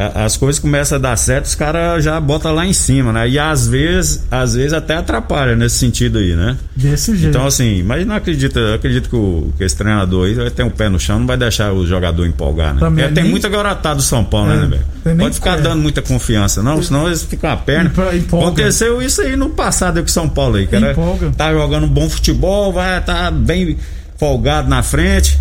A- 0.00 0.24
As 0.26 0.36
coisas 0.36 0.60
começam 0.60 0.96
a 0.96 1.00
dar 1.00 1.16
certo, 1.16 1.46
os 1.46 1.56
caras 1.56 2.04
já 2.04 2.20
botam 2.20 2.54
lá 2.54 2.64
em 2.64 2.72
cima, 2.72 3.12
né? 3.12 3.28
E 3.28 3.36
às 3.36 3.66
vezes, 3.66 4.24
às 4.30 4.54
vezes 4.54 4.72
até 4.72 4.94
atrapalha 4.94 5.56
nesse 5.56 5.76
sentido 5.78 6.18
aí, 6.18 6.36
né? 6.36 6.56
Desse 6.76 7.16
jeito. 7.16 7.30
Então, 7.36 7.44
assim, 7.44 7.82
mas 7.82 8.06
não 8.06 8.14
acredito, 8.14 8.60
acredito 8.72 9.08
que, 9.10 9.16
o, 9.16 9.52
que 9.58 9.64
esse 9.64 9.76
treinador 9.76 10.26
aí 10.26 10.34
vai 10.34 10.50
ter 10.50 10.62
um 10.62 10.70
pé 10.70 10.88
no 10.88 11.00
chão, 11.00 11.18
não 11.18 11.26
vai 11.26 11.36
deixar 11.36 11.72
o 11.72 11.84
jogador 11.84 12.24
empolgar, 12.26 12.74
né? 12.74 12.78
Também, 12.80 13.02
Porque 13.06 13.14
tem 13.16 13.24
nem- 13.24 13.30
muita 13.32 13.48
garotada 13.48 13.96
do 13.96 14.02
São 14.02 14.22
Paulo, 14.24 14.52
É, 14.52 14.56
né, 14.56 14.66
velho? 14.66 14.82
nem- 15.04 15.16
Pode 15.16 15.34
ficar 15.34 15.58
é. 15.58 15.62
dando 15.62 15.82
muita 15.82 16.00
confiança, 16.00 16.62
não, 16.62 16.80
senão 16.80 17.08
eles 17.08 17.24
ficam 17.24 17.50
a 17.50 17.56
perna. 17.56 17.90
Empolga. 18.14 18.46
Aconteceu 18.46 19.02
isso 19.02 19.20
aí 19.20 19.34
no 19.34 19.50
passado 19.50 20.00
com 20.00 20.06
o 20.06 20.10
São 20.10 20.28
Paulo 20.28 20.56
aí, 20.58 20.68
cara. 20.68 20.92
Empolga. 20.92 21.32
Tá 21.36 21.52
jogando 21.52 21.86
um 21.86 21.90
bom 21.90 22.08
futebol, 22.08 22.72
vai 22.72 23.00
tá 23.02 23.32
bem 23.32 23.76
folgado 24.16 24.68
na 24.68 24.80
frente. 24.82 25.36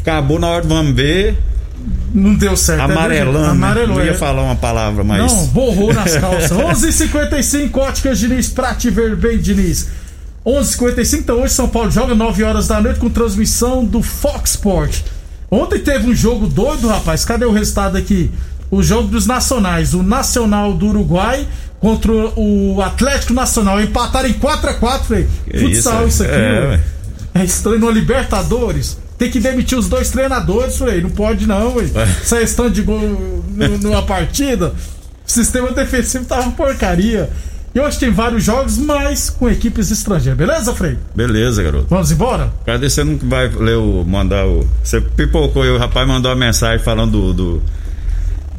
Acabou 0.00 0.38
na 0.38 0.48
hora 0.48 0.62
do 0.62 0.68
vamos 0.68 0.94
ver, 0.94 1.38
Não 2.14 2.34
deu 2.34 2.56
certo. 2.56 2.80
é 2.80 2.84
amarelando. 2.84 3.46
né? 3.46 3.50
Amarelou. 3.50 3.96
Não 3.96 4.04
ia 4.04 4.12
é. 4.12 4.14
falar 4.14 4.42
uma 4.42 4.56
palavra, 4.56 5.02
mas. 5.02 5.32
Não, 5.32 5.46
borrou 5.46 5.92
nas 5.92 6.16
calças. 6.16 6.50
11:55 6.56 7.76
Óticas 7.76 8.18
Diniz, 8.18 8.48
pra 8.48 8.74
te 8.74 8.90
ver 8.90 9.16
bem, 9.16 9.38
Diniz. 9.38 9.88
11:55 10.46 11.18
então 11.18 11.40
hoje 11.40 11.54
São 11.54 11.68
Paulo 11.68 11.90
joga 11.90 12.14
9 12.14 12.44
horas 12.44 12.68
da 12.68 12.80
noite 12.80 13.00
com 13.00 13.08
transmissão 13.08 13.84
do 13.84 14.02
Fox 14.02 14.50
Sport. 14.50 15.00
Ontem 15.50 15.78
teve 15.78 16.08
um 16.08 16.14
jogo 16.14 16.46
doido, 16.46 16.88
rapaz. 16.88 17.24
Cadê 17.24 17.44
o 17.44 17.52
resultado 17.52 17.96
aqui? 17.96 18.30
O 18.70 18.82
jogo 18.82 19.08
dos 19.08 19.26
nacionais, 19.26 19.94
o 19.94 20.02
Nacional 20.02 20.72
do 20.72 20.88
Uruguai 20.88 21.46
contra 21.78 22.10
o 22.12 22.80
Atlético 22.82 23.32
Nacional. 23.32 23.80
Empataram 23.80 24.28
em 24.28 24.32
4 24.32 24.70
a 24.70 24.74
4 24.74 25.08
velho. 25.08 25.28
Futsal 25.60 26.08
isso, 26.08 26.08
isso, 26.08 26.22
aqui, 26.24 26.32
é, 26.32 26.60
ué. 26.68 26.80
É 27.34 27.44
estranho 27.44 27.78
no 27.78 27.90
Libertadores. 27.90 28.98
Tem 29.18 29.30
que 29.30 29.38
demitir 29.40 29.78
os 29.78 29.88
dois 29.88 30.10
treinadores, 30.10 30.76
Frei. 30.76 31.00
Não 31.00 31.10
pode 31.10 31.46
não, 31.46 31.76
ué. 31.76 31.84
Ué. 31.94 32.06
Sair 32.24 32.44
stand 32.44 32.70
de 32.70 32.82
gol 32.82 33.00
numa 33.80 34.02
partida. 34.02 34.74
O 35.26 35.30
sistema 35.30 35.70
defensivo 35.72 36.24
tava 36.24 36.42
uma 36.42 36.52
porcaria. 36.52 37.30
E 37.74 37.80
hoje 37.80 37.98
tem 37.98 38.10
vários 38.12 38.44
jogos, 38.44 38.78
mas 38.78 39.28
com 39.28 39.50
equipes 39.50 39.90
estrangeiras. 39.90 40.38
Beleza, 40.38 40.72
Frei? 40.74 40.96
Beleza, 41.14 41.60
garoto. 41.60 41.86
Vamos 41.90 42.12
embora? 42.12 42.52
Cadê 42.64 42.88
você 42.88 43.02
não 43.02 43.16
vai 43.16 43.48
ler 43.48 43.76
o. 43.76 44.04
mandar 44.04 44.46
o. 44.46 44.64
Você 44.82 45.00
pipocou 45.00 45.64
e 45.64 45.70
o 45.70 45.78
rapaz 45.78 46.06
mandou 46.06 46.30
uma 46.30 46.36
mensagem 46.36 46.84
falando 46.84 47.10
do. 47.10 47.32
do 47.32 47.62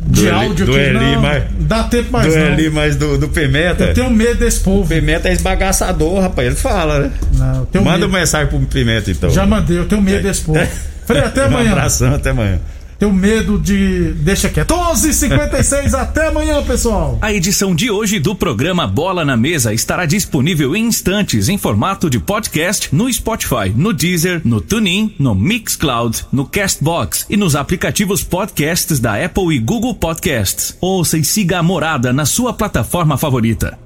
De 0.07 0.21
Eli- 0.27 0.29
áudio 0.31 0.65
do 0.67 0.71
aqui, 0.73 0.81
Eli, 0.81 0.93
não. 1.15 1.21
mas- 1.21 1.43
Dá 1.59 1.83
tempo 1.83 2.11
mais 2.11 2.27
do 2.33 2.39
não. 2.39 2.45
Eli, 2.53 2.69
mas 2.69 2.95
do, 2.95 3.17
do 3.17 3.27
Pimenta. 3.29 3.85
Eu 3.85 3.93
tenho 3.93 4.09
medo 4.11 4.35
desse 4.39 4.59
povo. 4.59 4.87
Pimenta 4.87 5.29
é 5.29 5.33
esbagaçador, 5.33 6.21
rapaz. 6.21 6.47
Ele 6.47 6.55
fala, 6.55 6.99
né? 6.99 7.11
Não, 7.33 7.67
Manda 7.83 7.91
medo. 7.97 8.07
uma 8.07 8.19
mensagem 8.19 8.47
pro 8.47 8.59
Pimenta, 8.59 9.09
então. 9.09 9.29
Já 9.31 9.45
mandei, 9.47 9.79
eu 9.79 9.85
tenho 9.87 10.01
medo 10.01 10.21
desse 10.23 10.41
povo. 10.41 10.59
Frei, 11.07 11.21
até 11.21 11.43
Um 11.43 11.47
amanhã. 11.47 11.71
abração, 11.71 12.13
até 12.13 12.29
amanhã. 12.31 12.59
Tenho 13.05 13.13
medo 13.13 13.59
de. 13.59 14.13
Deixa 14.13 14.49
quieto. 14.49 14.73
11h56, 14.73 15.93
até 15.93 16.29
amanhã, 16.29 16.63
pessoal. 16.63 17.19
A 17.21 17.31
edição 17.31 17.75
de 17.75 17.91
hoje 17.91 18.17
do 18.17 18.33
programa 18.33 18.87
Bola 18.87 19.23
na 19.23 19.37
Mesa 19.37 19.71
estará 19.71 20.07
disponível 20.07 20.75
em 20.75 20.85
instantes 20.85 21.47
em 21.47 21.55
formato 21.55 22.09
de 22.09 22.19
podcast 22.19 22.89
no 22.95 23.11
Spotify, 23.13 23.71
no 23.75 23.93
Deezer, 23.93 24.41
no 24.43 24.59
TuneIn, 24.59 25.13
no 25.19 25.35
Mixcloud, 25.35 26.25
no 26.31 26.47
Castbox 26.47 27.27
e 27.29 27.37
nos 27.37 27.55
aplicativos 27.55 28.23
podcasts 28.23 28.99
da 28.99 29.23
Apple 29.23 29.55
e 29.55 29.59
Google 29.59 29.93
Podcasts. 29.93 30.75
Ouça 30.81 31.15
e 31.15 31.23
siga 31.23 31.59
a 31.59 31.63
Morada 31.63 32.11
na 32.11 32.25
sua 32.25 32.53
plataforma 32.53 33.19
favorita. 33.19 33.77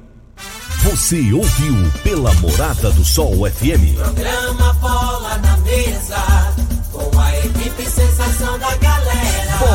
Você 0.84 1.34
ouviu 1.34 1.76
pela 2.04 2.34
Morada 2.36 2.90
do 2.92 3.04
Sol 3.04 3.34
FM. 3.52 3.96
Programa 3.98 4.74
Bola 4.76 5.38
na 5.40 5.58
Mesa, 5.58 6.16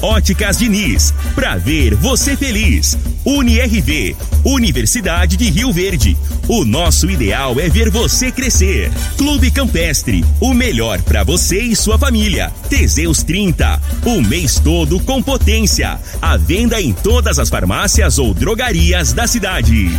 Óticas 0.00 0.58
Diniz, 0.58 1.12
pra 1.34 1.56
ver 1.56 1.94
você 1.94 2.36
feliz. 2.36 2.96
UniRV, 3.24 4.16
Universidade 4.44 5.36
de 5.36 5.50
Rio 5.50 5.72
Verde. 5.72 6.16
O 6.46 6.64
nosso 6.64 7.10
ideal 7.10 7.58
é 7.58 7.68
ver 7.68 7.90
você 7.90 8.30
crescer. 8.30 8.90
Clube 9.16 9.50
Campestre, 9.50 10.24
o 10.40 10.54
melhor 10.54 11.02
pra 11.02 11.24
você 11.24 11.60
e 11.60 11.74
sua 11.76 11.98
família. 11.98 12.52
Teseus 12.70 13.22
30, 13.22 13.80
o 14.06 14.22
mês 14.22 14.58
todo 14.58 15.00
com 15.00 15.22
potência. 15.22 15.98
A 16.22 16.36
venda 16.36 16.80
em 16.80 16.92
todas 16.92 17.38
as 17.38 17.48
farmácias 17.48 18.18
ou 18.18 18.32
drogarias 18.32 19.12
da 19.12 19.26
cidade. 19.26 19.90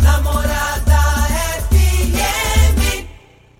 Namorada 0.00 0.69